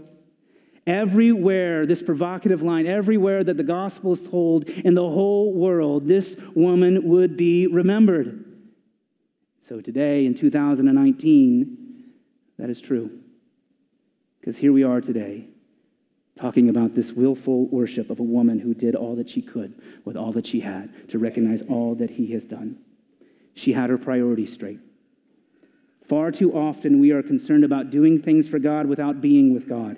Everywhere, 0.86 1.86
this 1.86 2.02
provocative 2.02 2.62
line, 2.62 2.88
everywhere 2.88 3.44
that 3.44 3.56
the 3.56 3.64
gospel 3.64 4.16
is 4.16 4.30
told 4.30 4.68
in 4.68 4.94
the 4.94 5.02
whole 5.02 5.54
world, 5.54 6.08
this 6.08 6.26
woman 6.56 7.08
would 7.10 7.38
be 7.38 7.68
remembered. 7.68 8.44
So 9.70 9.80
today, 9.80 10.26
in 10.26 10.38
2019, 10.38 11.78
that 12.60 12.70
is 12.70 12.82
true. 12.82 13.10
Because 14.40 14.60
here 14.60 14.74
we 14.74 14.84
are 14.84 15.00
today, 15.00 15.48
talking 16.40 16.68
about 16.68 16.96
this 16.96 17.12
willful 17.16 17.68
worship 17.68 18.10
of 18.10 18.20
a 18.20 18.24
woman 18.24 18.60
who 18.60 18.74
did 18.74 18.94
all 18.94 19.16
that 19.16 19.30
she 19.30 19.42
could 19.42 19.74
with 20.04 20.18
all 20.18 20.34
that 20.34 20.48
she 20.48 20.60
had 20.60 20.90
to 21.12 21.18
recognize 21.18 21.62
all 21.70 21.96
that 21.96 22.10
he 22.10 22.34
has 22.34 22.44
done. 22.44 22.78
She 23.56 23.72
had 23.72 23.90
her 23.90 23.98
priorities 23.98 24.54
straight. 24.54 24.80
Far 26.10 26.32
too 26.32 26.52
often, 26.52 27.00
we 27.00 27.12
are 27.12 27.24
concerned 27.24 27.64
about 27.64 27.90
doing 27.90 28.22
things 28.22 28.50
for 28.50 28.60
God 28.60 28.86
without 28.86 29.22
being 29.22 29.54
with 29.54 29.70
God. 29.70 29.96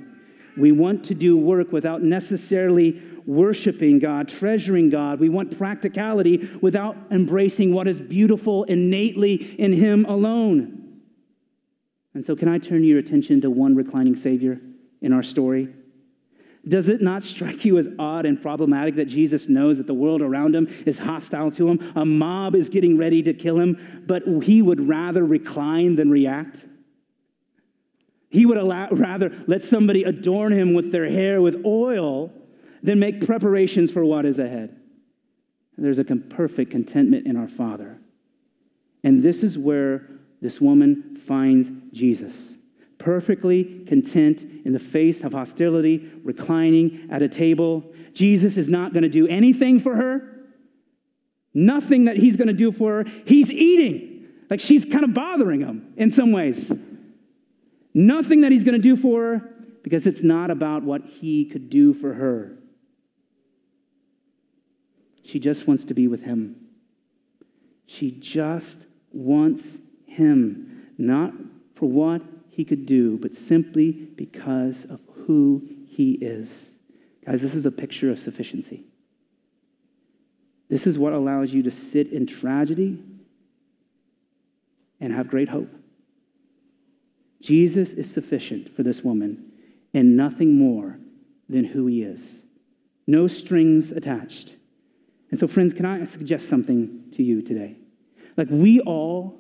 We 0.58 0.72
want 0.72 1.06
to 1.08 1.14
do 1.14 1.38
work 1.38 1.72
without 1.72 2.02
necessarily 2.04 3.02
worshiping 3.26 4.00
God, 4.00 4.32
treasuring 4.40 4.90
God. 4.90 5.20
We 5.20 5.30
want 5.30 5.58
practicality 5.58 6.40
without 6.62 6.96
embracing 7.12 7.74
what 7.74 7.88
is 7.88 8.00
beautiful 8.00 8.64
innately 8.66 9.56
in 9.58 9.74
Him 9.74 10.06
alone. 10.06 11.02
And 12.14 12.26
so, 12.26 12.36
can 12.36 12.48
I 12.48 12.60
turn 12.60 12.84
your 12.84 13.00
attention 13.00 13.42
to 13.42 13.50
one 13.50 13.76
reclining 13.76 14.22
Savior 14.24 14.60
in 15.02 15.12
our 15.12 15.24
story? 15.24 15.70
Does 16.68 16.88
it 16.88 17.02
not 17.02 17.24
strike 17.24 17.64
you 17.64 17.78
as 17.78 17.86
odd 18.00 18.26
and 18.26 18.42
problematic 18.42 18.96
that 18.96 19.08
Jesus 19.08 19.44
knows 19.48 19.78
that 19.78 19.86
the 19.86 19.94
world 19.94 20.22
around 20.22 20.56
him 20.56 20.68
is 20.88 20.98
hostile 20.98 21.52
to 21.52 21.70
him? 21.70 21.94
A 21.96 22.04
mob 22.04 22.56
is 22.56 22.70
getting 22.70 22.98
ready 22.98 23.22
to 23.24 23.34
kill 23.34 23.60
him, 23.60 24.06
but 24.08 24.24
he 24.44 24.64
would 24.64 24.88
rather 24.88 25.24
recline 25.24 25.96
than 25.96 26.10
react? 26.10 26.58
He 28.36 28.46
would 28.46 28.58
allow, 28.58 28.90
rather 28.92 29.32
let 29.48 29.62
somebody 29.70 30.04
adorn 30.04 30.52
him 30.52 30.74
with 30.74 30.92
their 30.92 31.10
hair 31.10 31.42
with 31.42 31.64
oil 31.66 32.34
than 32.84 33.00
make 33.00 33.26
preparations 33.26 33.92
for 33.92 34.04
what 34.04 34.26
is 34.26 34.38
ahead. 34.38 34.76
There's 35.78 36.00
a 36.00 36.04
perfect 36.04 36.72
contentment 36.72 37.28
in 37.28 37.38
our 37.38 37.48
Father. 37.58 37.98
And 39.06 39.24
this 39.24 39.38
is 39.38 39.58
where 39.58 40.10
this 40.42 40.60
woman 40.60 41.22
finds 41.26 41.70
Jesus. 41.94 42.34
Perfectly 43.00 43.86
content 43.88 44.66
in 44.66 44.74
the 44.74 44.80
face 44.92 45.24
of 45.24 45.32
hostility, 45.32 46.12
reclining 46.26 47.08
at 47.14 47.22
a 47.22 47.30
table. 47.30 47.84
Jesus 48.16 48.58
is 48.58 48.68
not 48.68 48.92
going 48.92 49.04
to 49.04 49.10
do 49.10 49.30
anything 49.30 49.80
for 49.80 49.96
her. 49.96 50.48
Nothing 51.54 52.06
that 52.06 52.18
he's 52.18 52.36
going 52.36 52.50
to 52.50 52.54
do 52.54 52.74
for 52.74 53.04
her. 53.04 53.10
He's 53.26 53.50
eating. 53.50 54.28
Like 54.50 54.60
she's 54.60 54.84
kind 54.92 55.06
of 55.06 55.14
bothering 55.14 55.62
him 55.62 55.94
in 55.96 56.14
some 56.14 56.34
ways. 56.34 56.70
Nothing 57.98 58.42
that 58.42 58.52
he's 58.52 58.64
going 58.64 58.80
to 58.80 58.96
do 58.96 59.02
for 59.02 59.22
her 59.22 59.50
because 59.82 60.06
it's 60.06 60.20
not 60.22 60.52
about 60.52 60.84
what 60.84 61.02
he 61.20 61.50
could 61.52 61.70
do 61.70 61.94
for 62.02 62.14
her. 62.14 62.58
She 65.32 65.40
just 65.40 65.66
wants 65.66 65.86
to 65.86 65.94
be 65.94 66.10
with 66.10 66.20
him. 66.20 66.58
She 67.88 68.12
just 68.34 68.66
wants 69.14 69.64
him, 70.08 70.88
not 70.98 71.32
for 71.80 71.90
what 71.90 72.22
he 72.52 72.66
could 72.66 72.86
do, 72.86 73.18
but 73.22 73.32
simply 73.48 73.92
because 73.92 74.76
of 74.90 75.00
who 75.26 75.62
he 75.88 76.18
is. 76.22 76.50
Guys, 77.26 77.40
this 77.42 77.54
is 77.54 77.66
a 77.66 77.72
picture 77.72 78.12
of 78.12 78.20
sufficiency. 78.26 78.84
This 80.70 80.82
is 80.82 80.98
what 80.98 81.14
allows 81.14 81.50
you 81.50 81.64
to 81.64 81.72
sit 81.94 82.12
in 82.12 82.28
tragedy 82.28 83.00
and 85.00 85.14
have 85.14 85.30
great 85.30 85.48
hope. 85.48 85.70
Jesus 87.46 87.90
is 87.96 88.06
sufficient 88.14 88.76
for 88.76 88.84
this 88.84 89.02
woman 89.04 89.52
and 89.94 90.18
nothing 90.18 90.58
more 90.58 90.98
than 91.48 91.64
who 91.64 91.88
he 91.88 92.02
is. 92.02 92.20
No 93.08 93.28
strings 93.28 93.92
attached. 93.96 94.52
And 95.32 95.40
so, 95.40 95.48
friends, 95.48 95.74
can 95.76 95.86
I 95.86 96.06
suggest 96.18 96.50
something 96.50 97.12
to 97.16 97.24
you 97.24 97.42
today? 97.42 97.76
Like, 98.38 98.48
we 98.50 98.82
all 98.82 99.40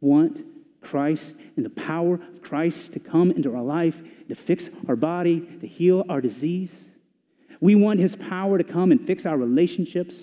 want 0.00 0.38
Christ 0.80 1.22
and 1.56 1.64
the 1.64 1.70
power 1.70 2.14
of 2.14 2.42
Christ 2.42 2.92
to 2.92 2.98
come 2.98 3.30
into 3.30 3.54
our 3.54 3.62
life, 3.62 3.94
to 4.28 4.36
fix 4.46 4.64
our 4.88 4.96
body, 4.96 5.40
to 5.60 5.66
heal 5.66 6.04
our 6.08 6.20
disease. 6.20 6.70
We 7.60 7.74
want 7.74 8.00
his 8.00 8.14
power 8.28 8.58
to 8.58 8.64
come 8.64 8.90
and 8.90 9.06
fix 9.06 9.26
our 9.26 9.36
relationships, 9.36 10.14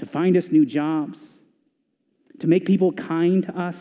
to 0.00 0.06
find 0.06 0.36
us 0.36 0.44
new 0.50 0.66
jobs, 0.66 1.18
to 2.40 2.46
make 2.46 2.66
people 2.66 2.92
kind 2.92 3.44
to 3.44 3.60
us 3.60 3.76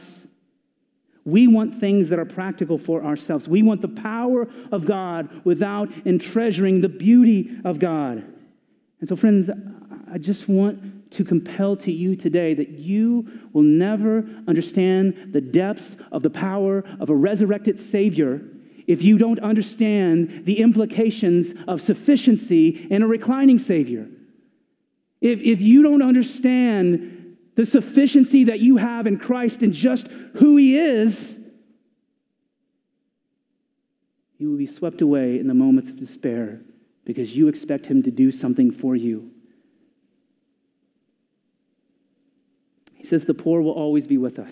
we 1.26 1.48
want 1.48 1.80
things 1.80 2.10
that 2.10 2.20
are 2.20 2.26
practical 2.26 2.80
for 2.86 3.04
ourselves. 3.04 3.48
We 3.48 3.62
want 3.62 3.82
the 3.82 4.02
power 4.02 4.48
of 4.72 4.88
God 4.88 5.30
without 5.46 5.88
treasuring 6.34 6.82
the 6.82 6.90
beauty 6.90 7.50
of 7.64 7.80
God. 7.80 8.24
And 9.00 9.10
so, 9.10 9.16
friends, 9.16 9.50
I 10.12 10.18
just 10.18 10.48
want 10.50 11.12
to 11.12 11.24
compel 11.24 11.76
to 11.76 11.92
you 11.92 12.16
today 12.16 12.54
that 12.54 12.70
you 12.70 13.28
will 13.54 13.64
never 13.64 14.24
understand 14.48 15.32
the 15.34 15.42
depths 15.42 15.84
of 16.12 16.24
the 16.24 16.30
power 16.30 16.84
of 17.00 17.10
a 17.10 17.16
resurrected 17.16 17.80
Savior 17.92 18.42
if 18.88 19.02
you 19.02 19.18
don't 19.18 19.40
understand 19.40 20.44
the 20.46 20.60
implications 20.60 21.48
of 21.68 21.82
sufficiency 21.82 22.88
in 22.90 23.04
a 23.04 23.08
reclining 23.08 23.64
Savior. 23.68 24.08
If, 25.22 25.40
if 25.42 25.62
you 25.62 25.84
don't 25.84 26.02
understand 26.02 27.21
the 27.56 27.66
sufficiency 27.66 28.46
that 28.46 28.60
you 28.60 28.78
have 28.78 29.08
in 29.08 29.18
Christ 29.18 29.58
and 29.62 29.74
just 29.74 30.04
who 30.40 30.58
He 30.58 30.78
is, 30.78 31.14
you 34.38 34.50
will 34.50 34.58
be 34.58 34.76
swept 34.78 35.02
away 35.02 35.38
in 35.40 35.48
the 35.48 35.54
moments 35.54 35.92
of 35.92 36.00
despair 36.00 36.62
because 37.06 37.30
you 37.30 37.48
expect 37.48 37.86
Him 37.86 38.04
to 38.04 38.12
do 38.12 38.32
something 38.32 38.78
for 38.82 38.96
you. 38.96 39.30
He 42.96 43.08
says 43.08 43.22
the 43.28 43.34
poor 43.34 43.62
will 43.62 43.72
always 43.72 44.08
be 44.08 44.18
with 44.18 44.40
us. 44.40 44.52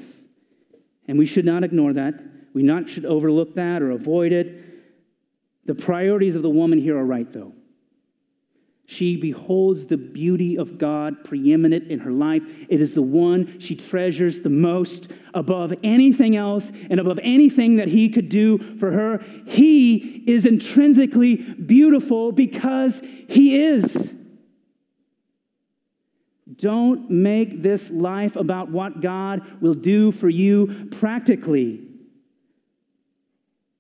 And 1.08 1.18
we 1.18 1.28
should 1.28 1.46
not 1.46 1.64
ignore 1.64 1.94
that. 1.94 2.14
We 2.54 2.64
not 2.64 2.84
should 2.94 3.06
overlook 3.06 3.56
that 3.56 3.82
or 3.82 3.92
avoid 3.92 4.32
it. 4.32 4.64
The 5.66 5.76
priorities 5.76 6.36
of 6.36 6.42
the 6.42 6.50
woman 6.50 6.80
here 6.80 6.98
are 6.98 7.06
right, 7.06 7.32
though. 7.32 7.54
She 8.98 9.18
beholds 9.18 9.88
the 9.88 9.98
beauty 9.98 10.58
of 10.58 10.80
God 10.80 11.24
preeminent 11.24 11.92
in 11.92 12.00
her 12.00 12.12
life. 12.12 12.42
It 12.70 12.82
is 12.82 12.94
the 12.96 13.04
one 13.04 13.60
she 13.68 13.76
treasures 13.76 14.36
the 14.42 14.50
most 14.50 15.08
above 15.36 15.72
anything 15.84 16.36
else 16.36 16.64
and 16.90 17.00
above 17.00 17.20
anything 17.24 17.78
that 17.78 17.88
he 17.88 18.10
could 18.10 18.30
do 18.30 18.58
for 18.80 18.92
her. 18.92 19.20
He 19.46 20.24
is 20.26 20.44
intrinsically 20.44 21.36
beautiful 21.36 22.32
because 22.32 22.94
he 23.28 23.56
is. 23.56 23.86
Don't 26.60 27.12
make 27.12 27.62
this 27.62 27.82
life 27.92 28.36
about 28.36 28.72
what 28.72 29.02
God 29.02 29.42
will 29.62 29.76
do 29.76 30.14
for 30.14 30.30
you 30.30 30.90
practically, 31.00 31.82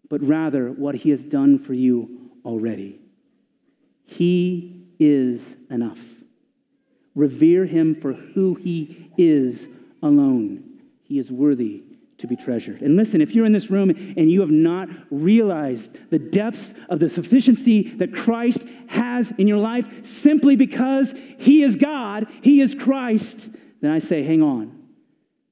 but 0.08 0.22
rather 0.22 0.69
what 0.69 0.93
he 0.93 1.10
has 1.10 1.19
done 1.32 1.63
for 1.65 1.74
you 1.74 2.30
already. 2.45 3.00
He 4.06 4.79
is 5.00 5.40
enough. 5.72 5.98
Revere 7.16 7.66
him 7.66 7.98
for 8.02 8.14
who 8.14 8.56
he 8.56 9.10
is 9.18 9.60
alone. 10.04 10.64
He 11.04 11.20
is 11.20 11.30
worthy 11.32 11.84
to 12.20 12.28
be 12.28 12.36
treasured. 12.36 12.82
And 12.82 12.98
listen, 12.98 13.22
if 13.22 13.32
you're 13.32 13.46
in 13.46 13.54
this 13.54 13.70
room 13.72 13.90
and 13.90 14.30
you 14.30 14.42
have 14.42 14.50
not 14.50 14.90
realized 15.10 15.88
the 16.12 16.20
depths 16.20 16.60
of 16.90 17.00
the 17.00 17.10
sufficiency 17.10 17.94
that 17.98 18.14
Christ 18.14 18.60
has 18.90 19.26
in 19.38 19.48
your 19.48 19.58
life 19.58 19.86
simply 20.24 20.56
because 20.56 21.08
he 21.40 21.64
is 21.64 21.76
God, 21.78 22.26
he 22.44 22.62
is 22.62 22.76
Christ, 22.84 23.38
then 23.82 23.92
I 23.92 24.02
say, 24.02 24.24
hang 24.24 24.42
on. 24.42 24.76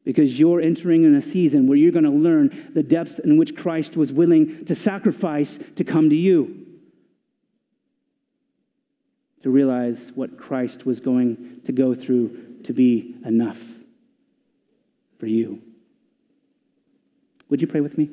Because 0.03 0.29
you're 0.31 0.61
entering 0.61 1.03
in 1.03 1.15
a 1.15 1.33
season 1.33 1.67
where 1.67 1.77
you're 1.77 1.91
going 1.91 2.03
to 2.03 2.11
learn 2.11 2.71
the 2.75 2.83
depths 2.83 3.19
in 3.23 3.37
which 3.37 3.55
Christ 3.57 3.95
was 3.97 4.11
willing 4.11 4.65
to 4.67 4.75
sacrifice 4.83 5.49
to 5.77 5.83
come 5.83 6.09
to 6.09 6.15
you 6.15 6.66
to 9.43 9.49
realize 9.49 9.97
what 10.15 10.37
Christ 10.37 10.85
was 10.85 10.99
going 10.99 11.61
to 11.65 11.71
go 11.71 11.95
through 11.95 12.61
to 12.65 12.73
be 12.73 13.15
enough 13.25 13.57
for 15.19 15.27
you. 15.27 15.59
Would 17.49 17.61
you 17.61 17.67
pray 17.67 17.81
with 17.81 17.97
me? 17.97 18.09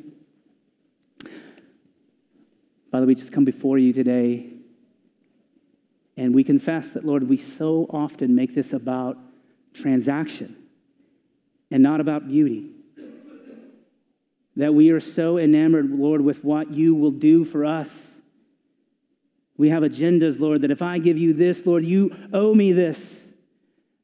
Father, 2.91 3.07
we 3.07 3.17
just 3.17 3.33
come 3.33 3.45
before 3.45 3.79
you 3.79 3.93
today 3.93 4.51
and 6.17 6.35
we 6.35 6.45
confess 6.45 6.85
that, 6.95 7.05
Lord, 7.05 7.29
we 7.29 7.45
so 7.59 7.87
often 7.91 8.35
make 8.35 8.55
this 8.55 8.73
about 8.73 9.17
transaction 9.83 10.57
and 11.71 11.83
not 11.83 12.01
about 12.01 12.29
beauty. 12.29 12.71
That 14.57 14.73
we 14.73 14.91
are 14.91 15.01
so 15.01 15.39
enamored, 15.39 15.91
Lord, 15.91 16.21
with 16.21 16.37
what 16.45 16.73
you 16.73 16.95
will 16.95 17.11
do 17.11 17.47
for 17.47 17.65
us 17.65 17.89
we 19.57 19.69
have 19.71 19.83
agendas, 19.83 20.39
Lord, 20.39 20.63
that 20.63 20.71
if 20.71 20.83
I 20.83 20.99
give 20.99 21.17
you 21.17 21.33
this, 21.33 21.57
Lord, 21.65 21.85
you 21.85 22.11
owe 22.33 22.55
me 22.55 22.73
this. 22.73 22.97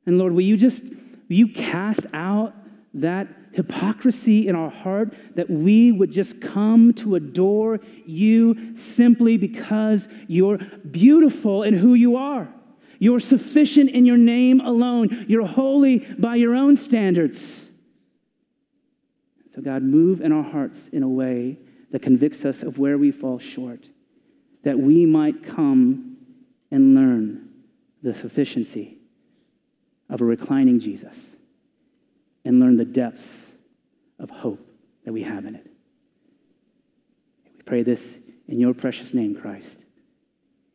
And 0.06 0.16
Lord, 0.16 0.32
will 0.32 0.42
you 0.42 0.56
just, 0.56 0.80
will 0.82 1.36
you 1.36 1.48
cast 1.54 2.00
out 2.14 2.54
that 2.94 3.28
hypocrisy 3.52 4.46
in 4.48 4.54
our 4.54 4.70
heart 4.70 5.12
that 5.34 5.50
we 5.50 5.90
would 5.90 6.12
just 6.12 6.32
come 6.52 6.94
to 7.02 7.16
adore 7.16 7.80
you 8.06 8.76
simply 8.96 9.36
because 9.36 10.00
you're 10.28 10.58
beautiful 10.90 11.64
in 11.64 11.76
who 11.76 11.94
you 11.94 12.16
are. 12.16 12.48
You're 13.00 13.20
sufficient 13.20 13.90
in 13.90 14.06
your 14.06 14.18
name 14.18 14.60
alone. 14.60 15.26
You're 15.28 15.46
holy 15.46 15.98
by 16.18 16.36
your 16.36 16.54
own 16.54 16.78
standards. 16.86 17.38
So, 19.54 19.62
God, 19.62 19.82
move 19.82 20.20
in 20.20 20.30
our 20.30 20.44
hearts 20.44 20.76
in 20.92 21.02
a 21.02 21.08
way 21.08 21.58
that 21.90 22.02
convicts 22.02 22.44
us 22.44 22.56
of 22.62 22.78
where 22.78 22.98
we 22.98 23.10
fall 23.10 23.40
short 23.54 23.80
that 24.64 24.78
we 24.78 25.06
might 25.06 25.54
come 25.54 26.16
and 26.70 26.94
learn 26.94 27.48
the 28.02 28.14
sufficiency 28.22 28.98
of 30.08 30.20
a 30.20 30.24
reclining 30.24 30.80
Jesus 30.80 31.14
and 32.44 32.60
learn 32.60 32.76
the 32.76 32.84
depths 32.84 33.20
of 34.18 34.30
hope 34.30 34.60
that 35.04 35.12
we 35.12 35.22
have 35.22 35.44
in 35.46 35.54
it. 35.54 35.66
We 37.56 37.62
pray 37.62 37.82
this 37.82 38.00
in 38.48 38.58
your 38.58 38.74
precious 38.74 39.08
name, 39.12 39.36
Christ. 39.40 39.66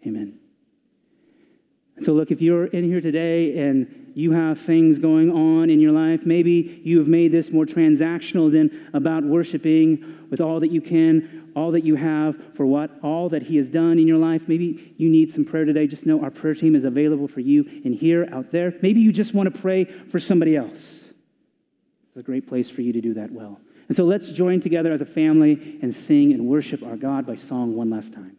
Amen. 0.06 0.40
So, 2.06 2.12
look, 2.12 2.30
if 2.30 2.42
you're 2.42 2.66
in 2.68 2.84
here 2.84 3.02
today 3.02 3.58
and 3.58 4.12
you 4.16 4.32
have 4.32 4.58
things 4.66 5.00
going 5.00 5.32
on 5.32 5.70
in 5.70 5.80
your 5.80 5.94
life, 5.94 6.22
maybe 6.26 6.82
you 6.84 7.00
have 7.00 7.08
made 7.08 7.32
this 7.32 7.46
more 7.52 7.66
transactional 7.66 8.52
than 8.52 8.90
about 8.94 9.24
worshiping 9.24 10.28
with 10.30 10.42
all 10.42 10.60
that 10.60 10.72
you 10.72 10.82
can 10.82 11.45
all 11.56 11.72
that 11.72 11.86
you 11.86 11.96
have 11.96 12.36
for 12.58 12.66
what 12.66 12.92
all 13.04 13.30
that 13.30 13.44
he 13.44 13.58
has 13.58 13.68
done 13.68 13.98
in 14.00 14.08
your 14.08 14.18
life. 14.18 14.42
Maybe 14.48 14.94
you 14.98 15.10
need 15.10 15.34
some 15.34 15.46
prayer 15.46 15.66
today. 15.66 15.88
Just 15.88 16.06
know 16.06 16.22
our 16.22 16.32
prayer 16.32 16.56
team 16.56 16.76
is 16.76 16.84
available 16.84 17.28
for 17.28 17.40
you 17.40 17.64
in 17.84 17.94
here 17.94 18.28
out 18.34 18.52
there. 18.52 18.74
Maybe 18.82 19.00
you 19.00 19.12
just 19.12 19.34
want 19.34 19.54
to 19.54 19.62
pray 19.62 19.88
for 20.12 20.20
somebody 20.20 20.56
else. 20.56 20.78
It's 20.78 22.18
a 22.18 22.24
great 22.24 22.48
place 22.48 22.70
for 22.76 22.82
you 22.82 22.94
to 22.94 23.02
do 23.02 23.14
that 23.16 23.32
well. 23.32 23.60
And 23.88 23.96
so 23.96 24.04
let's 24.04 24.30
join 24.32 24.62
together 24.62 24.92
as 24.92 25.02
a 25.02 25.06
family 25.06 25.80
and 25.82 25.96
sing 26.08 26.34
and 26.34 26.48
worship 26.48 26.82
our 26.84 26.98
god 26.98 27.28
by 27.28 27.36
song 27.48 27.76
one 27.76 27.90
last 27.90 28.12
time 28.14 28.38